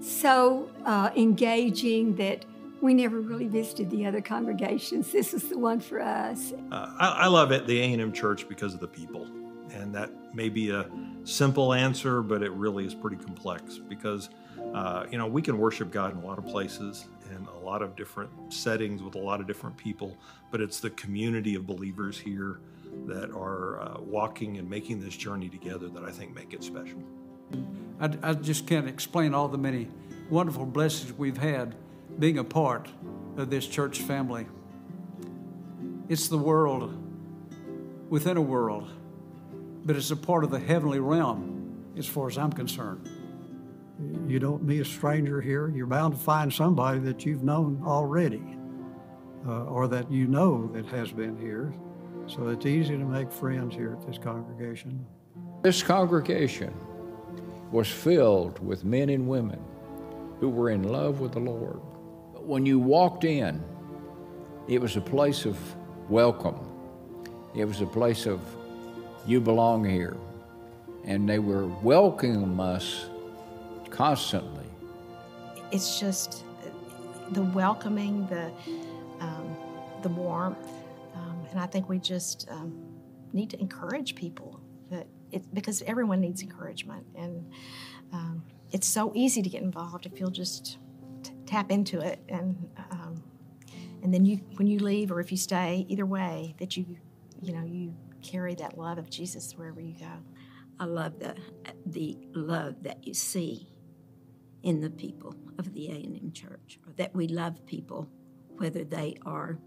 so 0.00 0.70
uh, 0.84 1.10
engaging 1.16 2.14
that 2.16 2.44
we 2.80 2.94
never 2.94 3.20
really 3.20 3.48
visited 3.48 3.90
the 3.90 4.06
other 4.06 4.20
congregations. 4.20 5.10
This 5.10 5.32
was 5.32 5.44
the 5.44 5.58
one 5.58 5.80
for 5.80 6.00
us. 6.00 6.52
Uh, 6.70 6.94
I, 6.98 7.08
I, 7.22 7.26
love 7.26 7.50
it, 7.50 7.66
the 7.66 7.80
A&M 7.80 8.12
Church, 8.12 8.48
because 8.48 8.74
of 8.74 8.80
the 8.80 8.86
people. 8.86 9.26
And 9.72 9.92
that 9.94 10.10
may 10.34 10.48
be 10.48 10.70
a 10.70 10.88
simple 11.24 11.72
answer, 11.72 12.22
but 12.22 12.42
it 12.42 12.52
really 12.52 12.86
is 12.86 12.94
pretty 12.94 13.16
complex 13.16 13.78
because, 13.78 14.30
uh, 14.74 15.06
you 15.10 15.18
know, 15.18 15.26
we 15.26 15.42
can 15.42 15.58
worship 15.58 15.90
God 15.90 16.12
in 16.12 16.18
a 16.18 16.24
lot 16.24 16.38
of 16.38 16.46
places 16.46 17.08
in 17.30 17.46
a 17.46 17.58
lot 17.58 17.82
of 17.82 17.96
different 17.96 18.30
settings 18.52 19.02
with 19.02 19.14
a 19.14 19.18
lot 19.18 19.40
of 19.40 19.46
different 19.46 19.76
people, 19.76 20.16
but 20.50 20.60
it's 20.60 20.80
the 20.80 20.90
community 20.90 21.54
of 21.54 21.66
believers 21.66 22.18
here 22.18 22.60
that 23.06 23.30
are 23.30 23.80
uh, 23.80 24.00
walking 24.00 24.58
and 24.58 24.68
making 24.68 25.00
this 25.00 25.16
journey 25.16 25.48
together 25.48 25.88
that 25.88 26.04
I 26.04 26.10
think 26.10 26.34
make 26.34 26.52
it 26.52 26.62
special. 26.62 27.02
I, 28.00 28.10
I 28.22 28.34
just 28.34 28.66
can't 28.66 28.88
explain 28.88 29.34
all 29.34 29.48
the 29.48 29.58
many 29.58 29.88
wonderful 30.30 30.66
blessings 30.66 31.12
we've 31.12 31.38
had 31.38 31.74
being 32.18 32.38
a 32.38 32.44
part 32.44 32.88
of 33.36 33.50
this 33.50 33.66
church 33.66 34.00
family. 34.00 34.46
It's 36.08 36.28
the 36.28 36.38
world 36.38 36.94
within 38.08 38.36
a 38.36 38.42
world, 38.42 38.90
but 39.84 39.96
it's 39.96 40.10
a 40.10 40.16
part 40.16 40.44
of 40.44 40.50
the 40.50 40.58
heavenly 40.58 41.00
realm 41.00 41.92
as 41.96 42.06
far 42.06 42.28
as 42.28 42.38
I'm 42.38 42.52
concerned. 42.52 43.08
You 44.26 44.38
don't 44.38 44.62
meet 44.62 44.80
a 44.80 44.84
stranger 44.84 45.40
here. 45.40 45.68
You're 45.68 45.86
bound 45.86 46.14
to 46.14 46.20
find 46.20 46.52
somebody 46.52 47.00
that 47.00 47.26
you've 47.26 47.42
known 47.42 47.82
already 47.84 48.56
uh, 49.46 49.64
or 49.64 49.88
that 49.88 50.10
you 50.10 50.26
know 50.26 50.68
that 50.68 50.86
has 50.86 51.10
been 51.10 51.36
here. 51.36 51.74
So 52.28 52.48
it's 52.48 52.66
easy 52.66 52.98
to 52.98 53.04
make 53.04 53.32
friends 53.32 53.74
here 53.74 53.96
at 53.98 54.06
this 54.06 54.18
congregation. 54.18 55.06
This 55.62 55.82
congregation 55.82 56.74
was 57.72 57.88
filled 57.88 58.58
with 58.58 58.84
men 58.84 59.08
and 59.08 59.26
women 59.26 59.58
who 60.38 60.50
were 60.50 60.68
in 60.68 60.82
love 60.82 61.20
with 61.20 61.32
the 61.32 61.40
Lord. 61.40 61.80
But 62.34 62.44
when 62.44 62.66
you 62.66 62.78
walked 62.78 63.24
in, 63.24 63.64
it 64.68 64.78
was 64.78 64.96
a 64.96 65.00
place 65.00 65.46
of 65.46 65.58
welcome. 66.10 66.58
It 67.54 67.64
was 67.64 67.80
a 67.80 67.86
place 67.86 68.26
of, 68.26 68.42
you 69.26 69.40
belong 69.40 69.82
here. 69.86 70.16
And 71.04 71.26
they 71.26 71.38
were 71.38 71.66
welcoming 71.66 72.60
us 72.60 73.06
constantly. 73.88 74.66
It's 75.72 75.98
just 75.98 76.44
the 77.30 77.42
welcoming, 77.42 78.26
the, 78.26 78.52
um, 79.20 79.56
the 80.02 80.10
warmth. 80.10 80.58
And 81.50 81.60
I 81.60 81.66
think 81.66 81.88
we 81.88 81.98
just 81.98 82.46
um, 82.50 82.84
need 83.32 83.50
to 83.50 83.60
encourage 83.60 84.14
people 84.14 84.60
that 84.90 85.06
it, 85.30 85.54
because 85.54 85.82
everyone 85.82 86.20
needs 86.20 86.42
encouragement. 86.42 87.06
And 87.14 87.50
um, 88.12 88.42
it's 88.72 88.86
so 88.86 89.12
easy 89.14 89.42
to 89.42 89.48
get 89.48 89.62
involved 89.62 90.06
if 90.06 90.18
you'll 90.18 90.30
just 90.30 90.78
t- 91.22 91.32
tap 91.46 91.70
into 91.70 92.00
it. 92.00 92.20
And, 92.28 92.68
um, 92.90 93.22
and 94.02 94.12
then 94.12 94.24
you, 94.24 94.36
when 94.56 94.66
you 94.66 94.78
leave 94.78 95.10
or 95.10 95.20
if 95.20 95.30
you 95.30 95.36
stay, 95.36 95.84
either 95.88 96.06
way, 96.06 96.54
that 96.58 96.76
you, 96.76 96.96
you 97.42 97.52
know, 97.52 97.64
you 97.64 97.94
carry 98.22 98.54
that 98.56 98.78
love 98.78 98.98
of 98.98 99.10
Jesus 99.10 99.52
wherever 99.56 99.80
you 99.80 99.94
go. 99.98 100.12
I 100.80 100.84
love 100.84 101.18
the, 101.18 101.34
the 101.86 102.16
love 102.34 102.82
that 102.82 103.06
you 103.06 103.14
see 103.14 103.68
in 104.62 104.80
the 104.80 104.90
people 104.90 105.34
of 105.58 105.72
the 105.72 105.88
A&M 105.88 106.32
Church, 106.32 106.78
or 106.86 106.92
that 106.94 107.14
we 107.14 107.28
love 107.28 107.64
people, 107.66 108.08
whether 108.56 108.84
they 108.84 109.16
are 109.24 109.58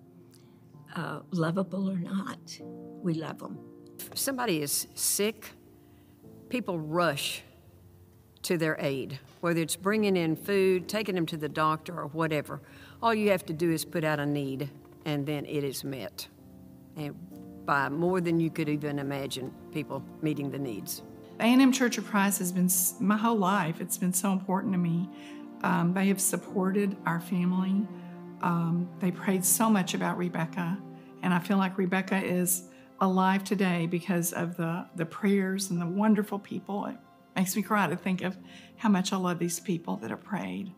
uh, 0.96 1.22
lovable 1.32 1.90
or 1.90 1.98
not. 1.98 2.60
We 3.04 3.14
love 3.14 3.40
them. 3.40 3.60
If 4.12 4.18
somebody 4.18 4.62
is 4.62 4.88
sick, 4.96 5.52
people 6.50 6.80
rush 6.80 7.44
to 8.44 8.58
their 8.58 8.76
aid, 8.80 9.20
whether 9.42 9.62
it's 9.62 9.76
bringing 9.76 10.18
in 10.18 10.36
food, 10.36 10.90
taking 10.90 11.16
them 11.16 11.26
to 11.28 11.38
the 11.38 11.50
doctor, 11.50 12.00
or 12.00 12.08
whatever. 12.08 12.62
All 13.02 13.14
you 13.14 13.30
have 13.30 13.46
to 13.46 13.54
do 13.54 13.72
is 13.72 13.86
put 13.86 14.04
out 14.04 14.20
a 14.20 14.26
need, 14.26 14.70
and 15.06 15.26
then 15.26 15.46
it 15.46 15.64
is 15.64 15.84
met. 15.84 16.28
And 16.96 17.16
by 17.66 17.90
more 17.90 18.20
than 18.22 18.40
you 18.40 18.50
could 18.50 18.70
even 18.70 19.00
imagine, 19.00 19.54
people 19.72 20.04
meeting 20.22 20.52
the 20.52 20.60
needs. 20.60 21.04
A&M 21.40 21.72
Church 21.72 21.98
of 21.98 22.06
Christ 22.06 22.40
has 22.40 22.52
been 22.52 22.70
my 23.00 23.18
whole 23.18 23.38
life. 23.38 23.82
It's 23.82 23.98
been 23.98 24.14
so 24.14 24.32
important 24.32 24.74
to 24.74 24.80
me. 24.80 25.10
Um, 25.64 25.94
they 25.94 26.08
have 26.08 26.20
supported 26.20 26.96
our 27.06 27.20
family. 27.20 27.88
Um, 28.42 28.90
they 29.00 29.12
prayed 29.12 29.46
so 29.46 29.70
much 29.70 29.94
about 29.94 30.18
Rebecca, 30.18 30.78
and 31.22 31.34
I 31.34 31.40
feel 31.40 31.58
like 31.58 31.78
Rebecca 31.78 32.24
is 32.24 32.64
alive 33.00 33.44
today 33.44 33.88
because 33.88 34.34
of 34.34 34.58
the, 34.58 34.86
the 34.96 35.06
prayers 35.06 35.70
and 35.70 35.82
the 35.82 35.86
wonderful 35.86 36.40
people. 36.40 36.86
It 36.86 36.98
makes 37.36 37.56
me 37.56 37.62
cry 37.62 37.88
to 37.88 37.96
think 37.96 38.22
of 38.22 38.38
how 38.78 38.90
much 38.90 39.14
I 39.14 39.18
love 39.18 39.40
these 39.40 39.60
people 39.60 39.98
that 39.98 40.10
have 40.10 40.24
prayed. 40.24 40.72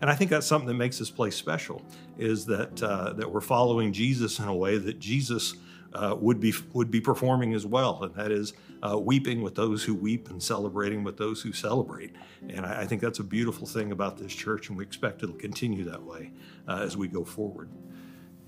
And 0.00 0.10
I 0.10 0.14
think 0.14 0.30
that's 0.30 0.46
something 0.46 0.68
that 0.68 0.74
makes 0.74 0.98
this 0.98 1.10
place 1.10 1.36
special 1.36 1.82
is 2.18 2.44
that 2.46 2.82
uh, 2.82 3.14
that 3.14 3.30
we're 3.30 3.40
following 3.40 3.92
Jesus 3.92 4.38
in 4.38 4.46
a 4.46 4.54
way 4.54 4.76
that 4.76 4.98
Jesus 4.98 5.54
uh, 5.94 6.14
would 6.18 6.38
be 6.38 6.52
would 6.74 6.90
be 6.90 7.00
performing 7.00 7.54
as 7.54 7.64
well, 7.64 8.02
and 8.02 8.14
that 8.14 8.30
is 8.30 8.52
uh, 8.82 8.98
weeping 8.98 9.42
with 9.42 9.54
those 9.54 9.82
who 9.82 9.94
weep 9.94 10.28
and 10.30 10.42
celebrating 10.42 11.04
with 11.04 11.16
those 11.16 11.40
who 11.40 11.52
celebrate. 11.52 12.14
And 12.48 12.66
I, 12.66 12.82
I, 12.82 12.86
think 12.86 13.00
that's 13.00 13.18
a 13.18 13.24
beautiful 13.24 13.66
thing 13.66 13.92
about 13.92 14.18
this 14.18 14.32
church, 14.32 14.68
and 14.68 14.76
we 14.76 14.84
expect 14.84 15.22
it'll 15.22 15.34
continue 15.34 15.84
that 15.84 16.02
way 16.02 16.30
uh, 16.68 16.80
as 16.82 16.96
we 16.96 17.08
go 17.08 17.24
forward. 17.24 17.70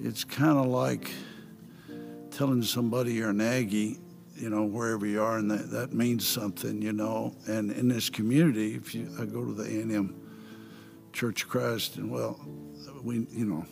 It's 0.01 0.25
kind 0.25 0.59
of 0.59 0.67
like 0.67 1.11
telling 2.31 2.63
somebody 2.63 3.15
you're 3.15 3.31
an 3.31 3.41
Aggie, 3.41 3.99
you 4.37 4.51
know, 4.51 4.65
wherever 4.65 5.07
you 5.07 5.23
are, 5.23 5.39
and 5.39 5.51
that, 5.51 5.71
that 5.71 5.93
means 5.93 6.27
something, 6.27 6.81
you 6.83 6.93
know. 6.93 7.35
And 7.47 7.73
in 7.73 7.89
this 7.89 8.11
community, 8.11 8.75
if 8.75 8.95
you 8.95 9.11
I 9.19 9.25
go 9.25 9.45
to 9.45 9.53
the 9.53 9.65
A&M 9.65 10.15
Church 11.13 11.45
of 11.45 11.49
Christ, 11.49 11.97
and 11.97 12.11
well, 12.11 12.39
we 13.03 13.27
you 13.31 13.45
know, 13.45 13.67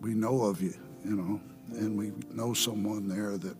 we 0.00 0.14
know 0.14 0.44
of 0.44 0.62
you, 0.62 0.74
you 1.04 1.16
know, 1.16 1.40
and 1.72 1.98
we 1.98 2.12
know 2.32 2.54
someone 2.54 3.08
there 3.08 3.36
that 3.36 3.56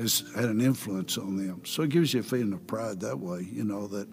has 0.00 0.24
had 0.34 0.46
an 0.46 0.60
influence 0.60 1.18
on 1.18 1.36
them. 1.36 1.62
So 1.64 1.82
it 1.82 1.90
gives 1.90 2.14
you 2.14 2.20
a 2.20 2.22
feeling 2.22 2.52
of 2.52 2.66
pride 2.66 3.00
that 3.00 3.18
way, 3.18 3.46
you 3.50 3.64
know, 3.64 3.86
that 3.88 4.08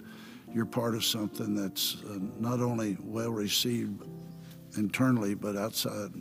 you're 0.54 0.66
part 0.66 0.96
of 0.96 1.04
something 1.04 1.56
that's 1.56 1.98
uh, 2.04 2.20
not 2.40 2.60
only 2.60 2.98
well 3.02 3.32
received 3.32 4.04
internally, 4.78 5.34
but 5.34 5.56
outside 5.56 6.12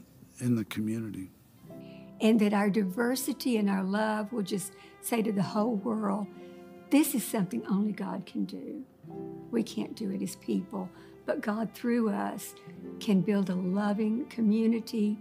in 0.40 0.56
the 0.56 0.64
community 0.64 1.30
and 2.20 2.40
that 2.40 2.54
our 2.54 2.70
diversity 2.70 3.56
and 3.56 3.68
our 3.68 3.82
love 3.82 4.32
will 4.32 4.42
just 4.42 4.72
say 5.00 5.22
to 5.22 5.32
the 5.32 5.42
whole 5.42 5.76
world, 5.76 6.26
this 6.90 7.14
is 7.14 7.24
something 7.24 7.64
only 7.66 7.92
God 7.92 8.24
can 8.26 8.44
do. 8.44 8.84
We 9.50 9.62
can't 9.62 9.94
do 9.94 10.10
it 10.10 10.22
as 10.22 10.36
people, 10.36 10.88
but 11.26 11.40
God 11.40 11.72
through 11.74 12.10
us 12.10 12.54
can 13.00 13.20
build 13.20 13.50
a 13.50 13.54
loving 13.54 14.24
community 14.26 15.18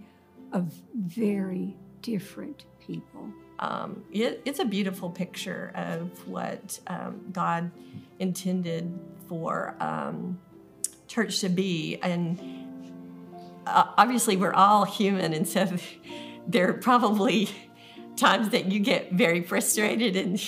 of 0.52 0.72
very 0.94 1.76
different 2.02 2.64
people. 2.80 3.30
Um, 3.58 4.04
it, 4.12 4.42
it's 4.44 4.58
a 4.58 4.64
beautiful 4.64 5.10
picture 5.10 5.72
of 5.74 6.26
what 6.28 6.78
um, 6.86 7.20
God 7.32 7.70
intended 8.18 8.98
for 9.28 9.74
um, 9.80 10.38
church 11.08 11.40
to 11.40 11.48
be. 11.48 11.98
And 12.02 12.38
uh, 13.66 13.86
obviously, 13.96 14.36
we're 14.36 14.52
all 14.52 14.84
human, 14.84 15.32
and 15.32 15.46
so 15.46 15.68
there 16.46 16.70
are 16.70 16.74
probably 16.74 17.48
times 18.16 18.50
that 18.50 18.70
you 18.70 18.80
get 18.80 19.12
very 19.12 19.42
frustrated 19.42 20.16
and 20.16 20.42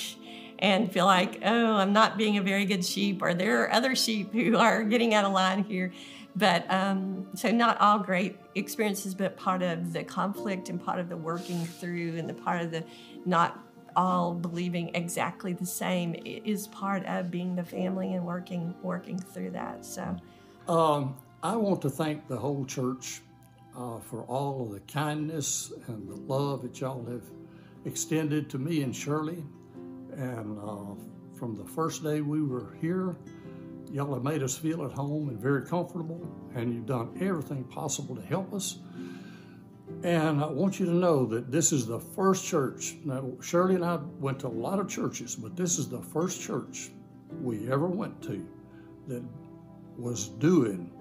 and 0.60 0.90
feel 0.90 1.06
like, 1.06 1.40
oh, 1.44 1.76
I'm 1.76 1.92
not 1.92 2.18
being 2.18 2.36
a 2.36 2.42
very 2.42 2.64
good 2.64 2.84
sheep, 2.84 3.22
or 3.22 3.32
there 3.32 3.62
are 3.62 3.72
other 3.72 3.94
sheep 3.94 4.32
who 4.32 4.56
are 4.56 4.82
getting 4.82 5.14
out 5.14 5.24
of 5.24 5.32
line 5.32 5.62
here. 5.62 5.92
But 6.38 6.70
um, 6.70 7.26
so 7.34 7.50
not 7.50 7.80
all 7.80 7.98
great 7.98 8.38
experiences, 8.54 9.12
but 9.12 9.36
part 9.36 9.60
of 9.62 9.92
the 9.92 10.04
conflict 10.04 10.68
and 10.68 10.82
part 10.82 11.00
of 11.00 11.08
the 11.08 11.16
working 11.16 11.64
through 11.64 12.16
and 12.16 12.28
the 12.28 12.34
part 12.34 12.62
of 12.62 12.70
the 12.70 12.84
not 13.26 13.58
all 13.96 14.34
believing 14.34 14.94
exactly 14.94 15.52
the 15.52 15.66
same 15.66 16.14
is 16.24 16.68
part 16.68 17.04
of 17.06 17.32
being 17.32 17.56
the 17.56 17.64
family 17.64 18.14
and 18.14 18.24
working 18.24 18.72
working 18.82 19.18
through 19.18 19.50
that. 19.50 19.84
So, 19.84 20.16
um, 20.68 21.16
I 21.42 21.56
want 21.56 21.82
to 21.82 21.90
thank 21.90 22.28
the 22.28 22.36
whole 22.36 22.64
church 22.64 23.20
uh, 23.76 23.98
for 23.98 24.22
all 24.24 24.62
of 24.62 24.70
the 24.70 24.80
kindness 24.80 25.72
and 25.88 26.08
the 26.08 26.20
love 26.32 26.62
that 26.62 26.80
y'all 26.80 27.04
have 27.06 27.24
extended 27.84 28.48
to 28.50 28.58
me 28.58 28.82
and 28.82 28.94
Shirley. 28.94 29.42
And 30.12 30.58
uh, 30.58 30.94
from 31.36 31.56
the 31.56 31.64
first 31.64 32.04
day 32.04 32.20
we 32.20 32.42
were 32.42 32.76
here, 32.80 33.16
y'all 33.90 34.14
have 34.14 34.22
made 34.22 34.42
us 34.42 34.56
feel 34.56 34.84
at 34.84 34.92
home 34.92 35.28
and 35.28 35.38
very 35.38 35.66
comfortable, 35.66 36.20
and 36.54 36.72
you've 36.72 36.86
done 36.86 37.16
everything 37.20 37.64
possible 37.64 38.14
to 38.16 38.22
help 38.22 38.52
us. 38.52 38.78
And 40.02 40.42
I 40.42 40.46
want 40.46 40.78
you 40.78 40.86
to 40.86 40.92
know 40.92 41.26
that 41.26 41.50
this 41.50 41.72
is 41.72 41.86
the 41.86 41.98
first 41.98 42.44
church. 42.44 42.96
Now, 43.04 43.32
Shirley 43.40 43.74
and 43.74 43.84
I 43.84 43.96
went 44.20 44.40
to 44.40 44.46
a 44.46 44.48
lot 44.48 44.78
of 44.78 44.88
churches, 44.88 45.34
but 45.34 45.56
this 45.56 45.78
is 45.78 45.88
the 45.88 46.00
first 46.00 46.40
church 46.40 46.90
we 47.40 47.70
ever 47.70 47.86
went 47.86 48.22
to 48.22 48.46
that 49.08 49.22
was 49.96 50.28
doing 50.28 50.92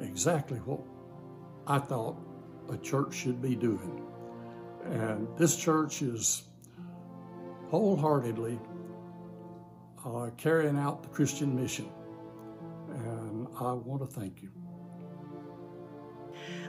exactly 0.00 0.58
what 0.58 0.80
I 1.66 1.78
thought 1.78 2.16
a 2.70 2.76
church 2.78 3.14
should 3.14 3.42
be 3.42 3.54
doing. 3.54 4.06
And 4.84 5.28
this 5.36 5.56
church 5.56 6.02
is 6.02 6.44
wholeheartedly 7.68 8.58
uh, 10.04 10.30
carrying 10.36 10.78
out 10.78 11.02
the 11.02 11.08
Christian 11.08 11.54
mission. 11.54 11.90
I 13.60 13.72
want 13.72 14.02
to 14.02 14.06
thank 14.06 14.42
you. 14.42 14.50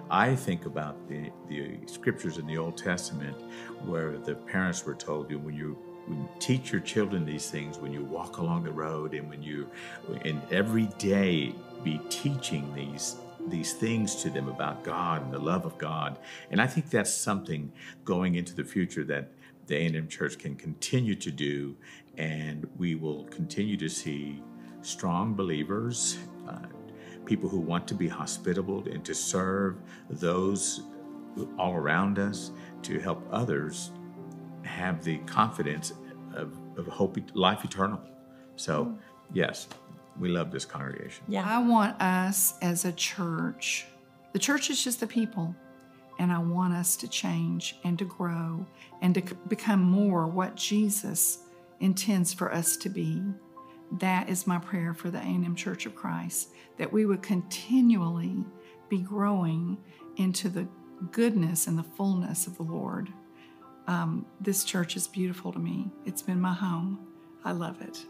I 0.09 0.35
think 0.35 0.65
about 0.65 1.07
the, 1.07 1.31
the 1.49 1.79
scriptures 1.87 2.37
in 2.37 2.45
the 2.45 2.57
Old 2.57 2.77
Testament 2.77 3.35
where 3.83 4.17
the 4.17 4.35
parents 4.35 4.85
were 4.85 4.93
told 4.93 5.31
you 5.31 5.39
when 5.39 5.55
you 5.55 5.77
when 6.05 6.19
you 6.19 6.29
teach 6.37 6.71
your 6.71 6.81
children 6.81 7.25
these 7.25 7.49
things, 7.49 7.79
when 7.79 7.91
you 7.91 8.03
walk 8.03 8.37
along 8.37 8.63
the 8.63 8.71
road, 8.71 9.15
and 9.15 9.27
when 9.27 9.41
you, 9.41 9.67
and 10.23 10.39
every 10.51 10.85
day 10.99 11.55
be 11.83 11.99
teaching 12.09 12.73
these 12.75 13.15
these 13.47 13.73
things 13.73 14.15
to 14.15 14.29
them 14.29 14.47
about 14.47 14.83
God 14.83 15.23
and 15.23 15.31
the 15.31 15.39
love 15.39 15.65
of 15.65 15.77
God. 15.77 16.17
And 16.49 16.59
I 16.59 16.65
think 16.65 16.89
that's 16.89 17.13
something 17.13 17.71
going 18.03 18.35
into 18.35 18.55
the 18.55 18.63
future 18.63 19.03
that 19.05 19.29
the 19.67 19.75
A&M 19.75 20.07
Church 20.07 20.37
can 20.39 20.55
continue 20.55 21.15
to 21.15 21.31
do, 21.31 21.75
and 22.17 22.67
we 22.77 22.95
will 22.95 23.25
continue 23.25 23.77
to 23.77 23.89
see 23.89 24.41
strong 24.81 25.35
believers, 25.35 26.17
uh, 26.47 26.57
people 27.25 27.49
who 27.49 27.59
want 27.59 27.87
to 27.87 27.93
be 27.93 28.07
hospitable 28.07 28.83
and 28.87 29.03
to 29.05 29.13
serve 29.13 29.77
those 30.09 30.81
all 31.57 31.73
around 31.73 32.19
us, 32.19 32.51
to 32.83 32.99
help 32.99 33.25
others 33.31 33.91
have 34.63 35.03
the 35.03 35.17
confidence 35.19 35.93
of, 36.33 36.57
of 36.77 36.87
hope, 36.87 37.17
life 37.33 37.63
eternal. 37.65 37.99
So, 38.55 38.85
hmm. 38.85 38.95
yes, 39.33 39.67
we 40.19 40.29
love 40.29 40.51
this 40.51 40.65
congregation. 40.65 41.23
Yeah. 41.27 41.43
I 41.45 41.59
want 41.59 42.01
us 42.01 42.55
as 42.61 42.85
a 42.85 42.91
church, 42.93 43.85
the 44.33 44.39
church 44.39 44.69
is 44.69 44.83
just 44.83 44.99
the 44.99 45.07
people, 45.07 45.55
and 46.19 46.31
I 46.31 46.39
want 46.39 46.73
us 46.73 46.95
to 46.97 47.07
change 47.07 47.77
and 47.83 47.99
to 47.99 48.05
grow 48.05 48.65
and 49.01 49.13
to 49.15 49.21
become 49.47 49.81
more 49.81 50.27
what 50.27 50.55
Jesus 50.55 51.39
intends 51.79 52.33
for 52.33 52.53
us 52.53 52.77
to 52.77 52.89
be. 52.89 53.21
That 53.99 54.29
is 54.29 54.45
my 54.45 54.59
prayer 54.59 54.93
for 54.93 55.09
the 55.09 55.19
A&M 55.19 55.55
Church 55.55 55.85
of 55.85 55.95
Christ, 55.95 56.49
that 56.77 56.91
we 56.91 57.05
would 57.05 57.21
continually 57.21 58.43
be 58.89 58.99
growing 58.99 59.77
into 60.17 60.49
the 60.49 60.67
goodness 61.11 61.67
and 61.67 61.77
the 61.77 61.83
fullness 61.83 62.45
of 62.47 62.57
the 62.57 62.63
Lord. 62.63 63.09
Um, 63.87 64.25
this 64.41 64.63
church 64.63 64.97
is 64.97 65.07
beautiful 65.07 65.53
to 65.53 65.59
me. 65.59 65.91
It's 66.05 66.21
been 66.21 66.41
my 66.41 66.53
home. 66.53 67.07
I 67.45 67.51
love 67.51 67.81
it. 67.81 68.03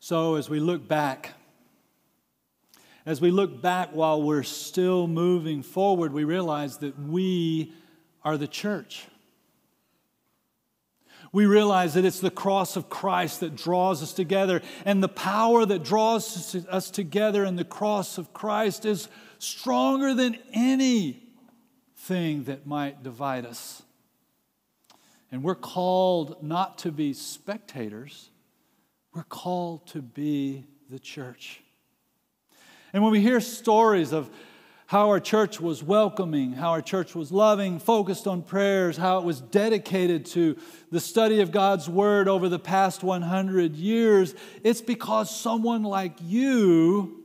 So, 0.00 0.34
as 0.36 0.50
we 0.50 0.60
look 0.60 0.86
back, 0.86 1.34
as 3.08 3.22
we 3.22 3.30
look 3.30 3.62
back 3.62 3.88
while 3.94 4.20
we're 4.20 4.42
still 4.42 5.06
moving 5.06 5.62
forward, 5.62 6.12
we 6.12 6.24
realize 6.24 6.76
that 6.76 7.00
we 7.00 7.72
are 8.22 8.36
the 8.36 8.46
church. 8.46 9.06
We 11.32 11.46
realize 11.46 11.94
that 11.94 12.04
it's 12.04 12.20
the 12.20 12.30
cross 12.30 12.76
of 12.76 12.90
Christ 12.90 13.40
that 13.40 13.56
draws 13.56 14.02
us 14.02 14.12
together, 14.12 14.60
and 14.84 15.02
the 15.02 15.08
power 15.08 15.64
that 15.64 15.84
draws 15.84 16.54
us 16.68 16.90
together 16.90 17.46
in 17.46 17.56
the 17.56 17.64
cross 17.64 18.18
of 18.18 18.34
Christ 18.34 18.84
is 18.84 19.08
stronger 19.38 20.12
than 20.12 20.36
anything 20.52 21.24
that 22.44 22.66
might 22.66 23.02
divide 23.02 23.46
us. 23.46 23.82
And 25.32 25.42
we're 25.42 25.54
called 25.54 26.42
not 26.42 26.76
to 26.80 26.92
be 26.92 27.14
spectators, 27.14 28.28
we're 29.14 29.22
called 29.22 29.86
to 29.88 30.02
be 30.02 30.66
the 30.90 30.98
church. 30.98 31.62
And 32.92 33.02
when 33.02 33.12
we 33.12 33.20
hear 33.20 33.40
stories 33.40 34.12
of 34.12 34.30
how 34.86 35.10
our 35.10 35.20
church 35.20 35.60
was 35.60 35.82
welcoming, 35.82 36.52
how 36.52 36.70
our 36.70 36.80
church 36.80 37.14
was 37.14 37.30
loving, 37.30 37.78
focused 37.78 38.26
on 38.26 38.40
prayers, 38.40 38.96
how 38.96 39.18
it 39.18 39.24
was 39.24 39.40
dedicated 39.40 40.24
to 40.24 40.56
the 40.90 40.98
study 40.98 41.40
of 41.40 41.52
God's 41.52 41.90
Word 41.90 42.26
over 42.26 42.48
the 42.48 42.58
past 42.58 43.02
100 43.02 43.76
years, 43.76 44.34
it's 44.64 44.80
because 44.80 45.34
someone 45.34 45.82
like 45.82 46.14
you, 46.22 47.22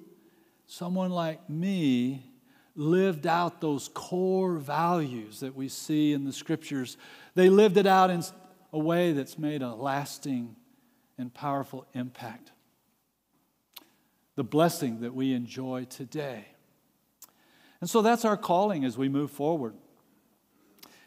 someone 0.67 1.11
like 1.11 1.49
me, 1.49 2.33
lived 2.75 3.27
out 3.27 3.61
those 3.61 3.89
core 3.93 4.57
values 4.57 5.39
that 5.39 5.55
we 5.55 5.69
see 5.69 6.11
in 6.11 6.25
the 6.25 6.33
Scriptures. 6.33 6.97
They 7.35 7.49
lived 7.49 7.77
it 7.77 7.87
out 7.87 8.09
in 8.09 8.23
a 8.73 8.79
way 8.79 9.13
that's 9.13 9.37
made 9.37 9.61
a 9.61 9.73
lasting 9.73 10.55
and 11.17 11.33
powerful 11.33 11.85
impact. 11.93 12.52
The 14.35 14.43
blessing 14.43 15.01
that 15.01 15.13
we 15.13 15.33
enjoy 15.33 15.85
today 15.85 16.47
and 17.83 17.89
so 17.89 18.01
that's 18.01 18.23
our 18.23 18.37
calling 18.37 18.85
as 18.85 18.97
we 18.97 19.09
move 19.09 19.29
forward. 19.29 19.73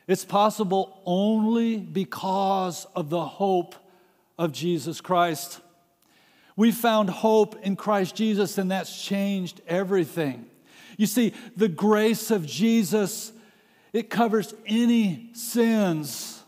It's 0.06 0.26
possible 0.26 1.00
only 1.06 1.78
because 1.78 2.86
of 2.94 3.08
the 3.08 3.24
hope 3.24 3.74
of 4.38 4.52
Jesus 4.52 5.00
Christ. 5.00 5.62
We 6.54 6.72
found 6.72 7.08
hope 7.08 7.56
in 7.62 7.76
Christ 7.76 8.14
Jesus, 8.14 8.58
and 8.58 8.70
that's 8.70 9.02
changed 9.02 9.62
everything. 9.66 10.50
You 10.98 11.06
see, 11.06 11.32
the 11.56 11.68
grace 11.68 12.30
of 12.30 12.44
Jesus, 12.44 13.32
it 13.94 14.10
covers 14.10 14.52
any 14.66 15.30
sins 15.32 16.42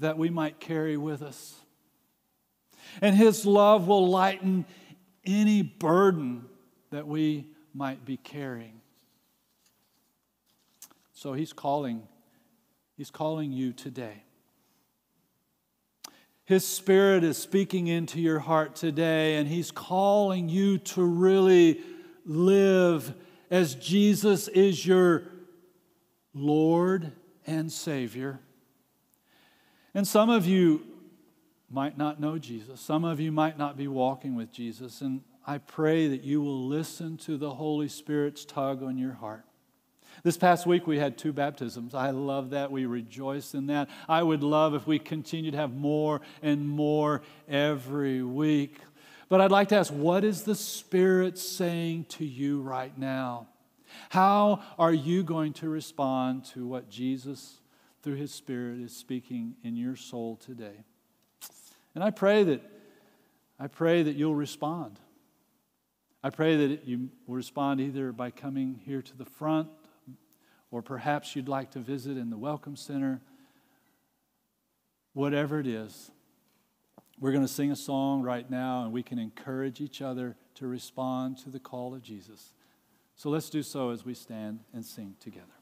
that 0.00 0.18
we 0.18 0.30
might 0.30 0.58
carry 0.58 0.96
with 0.96 1.22
us. 1.22 1.54
And 3.00 3.14
His 3.14 3.46
love 3.46 3.86
will 3.86 4.08
lighten 4.08 4.64
any 5.28 5.62
burden 5.62 6.46
that 6.90 7.06
we 7.06 7.46
might 7.74 8.04
be 8.04 8.16
carrying. 8.16 8.80
So 11.12 11.34
he's 11.34 11.52
calling, 11.52 12.02
he's 12.96 13.10
calling 13.10 13.52
you 13.52 13.72
today. 13.72 14.22
His 16.48 16.66
Spirit 16.66 17.24
is 17.24 17.36
speaking 17.36 17.88
into 17.88 18.18
your 18.18 18.38
heart 18.38 18.74
today, 18.74 19.36
and 19.36 19.46
He's 19.46 19.70
calling 19.70 20.48
you 20.48 20.78
to 20.78 21.04
really 21.04 21.82
live 22.24 23.12
as 23.50 23.74
Jesus 23.74 24.48
is 24.48 24.86
your 24.86 25.24
Lord 26.32 27.12
and 27.46 27.70
Savior. 27.70 28.40
And 29.92 30.08
some 30.08 30.30
of 30.30 30.46
you 30.46 30.86
might 31.70 31.98
not 31.98 32.20
know 32.20 32.38
Jesus, 32.38 32.80
some 32.80 33.04
of 33.04 33.20
you 33.20 33.30
might 33.30 33.58
not 33.58 33.76
be 33.76 33.88
walking 33.88 34.34
with 34.34 34.52
Jesus, 34.52 35.00
and 35.00 35.22
I 35.46 35.58
pray 35.58 36.08
that 36.08 36.24
you 36.24 36.40
will 36.40 36.66
listen 36.66 37.16
to 37.18 37.36
the 37.36 37.54
Holy 37.54 37.88
Spirit's 37.88 38.44
tug 38.44 38.82
on 38.82 38.98
your 38.98 39.12
heart. 39.12 39.44
This 40.22 40.36
past 40.36 40.66
week 40.66 40.86
we 40.86 40.98
had 40.98 41.16
two 41.16 41.32
baptisms. 41.32 41.94
I 41.94 42.10
love 42.10 42.50
that. 42.50 42.70
We 42.70 42.86
rejoice 42.86 43.54
in 43.54 43.66
that. 43.68 43.88
I 44.08 44.22
would 44.22 44.42
love 44.42 44.74
if 44.74 44.86
we 44.86 44.98
continued 44.98 45.52
to 45.52 45.58
have 45.58 45.72
more 45.72 46.20
and 46.42 46.68
more 46.68 47.22
every 47.48 48.22
week. 48.22 48.78
But 49.28 49.40
I'd 49.40 49.50
like 49.50 49.68
to 49.68 49.76
ask 49.76 49.92
what 49.92 50.24
is 50.24 50.42
the 50.42 50.54
Spirit 50.54 51.38
saying 51.38 52.06
to 52.10 52.24
you 52.24 52.60
right 52.60 52.96
now? 52.98 53.48
How 54.10 54.62
are 54.78 54.92
you 54.92 55.22
going 55.22 55.52
to 55.54 55.68
respond 55.68 56.44
to 56.46 56.66
what 56.66 56.88
Jesus, 56.90 57.58
through 58.02 58.16
His 58.16 58.32
Spirit, 58.32 58.80
is 58.80 58.94
speaking 58.94 59.54
in 59.62 59.76
your 59.76 59.96
soul 59.96 60.36
today? 60.36 60.84
And 61.94 62.04
I 62.04 62.10
pray 62.10 62.44
that 62.44 62.62
I 63.58 63.66
pray 63.66 64.02
that 64.04 64.14
you'll 64.14 64.36
respond. 64.36 65.00
I 66.22 66.30
pray 66.30 66.68
that 66.68 66.86
you 66.86 67.08
will 67.26 67.34
respond 67.34 67.80
either 67.80 68.12
by 68.12 68.30
coming 68.30 68.80
here 68.84 69.02
to 69.02 69.16
the 69.16 69.24
front 69.24 69.68
or 70.70 70.82
perhaps 70.82 71.34
you'd 71.34 71.48
like 71.48 71.72
to 71.72 71.78
visit 71.78 72.16
in 72.16 72.30
the 72.30 72.36
Welcome 72.36 72.76
Center, 72.76 73.20
whatever 75.12 75.58
it 75.58 75.66
is, 75.66 76.10
we're 77.20 77.32
going 77.32 77.44
to 77.44 77.52
sing 77.52 77.72
a 77.72 77.76
song 77.76 78.22
right 78.22 78.48
now 78.48 78.84
and 78.84 78.92
we 78.92 79.02
can 79.02 79.18
encourage 79.18 79.80
each 79.80 80.00
other 80.00 80.36
to 80.54 80.66
respond 80.68 81.38
to 81.38 81.50
the 81.50 81.58
call 81.58 81.94
of 81.94 82.02
Jesus. 82.02 82.52
So 83.16 83.28
let's 83.30 83.50
do 83.50 83.62
so 83.64 83.90
as 83.90 84.04
we 84.04 84.14
stand 84.14 84.60
and 84.72 84.84
sing 84.84 85.16
together. 85.18 85.57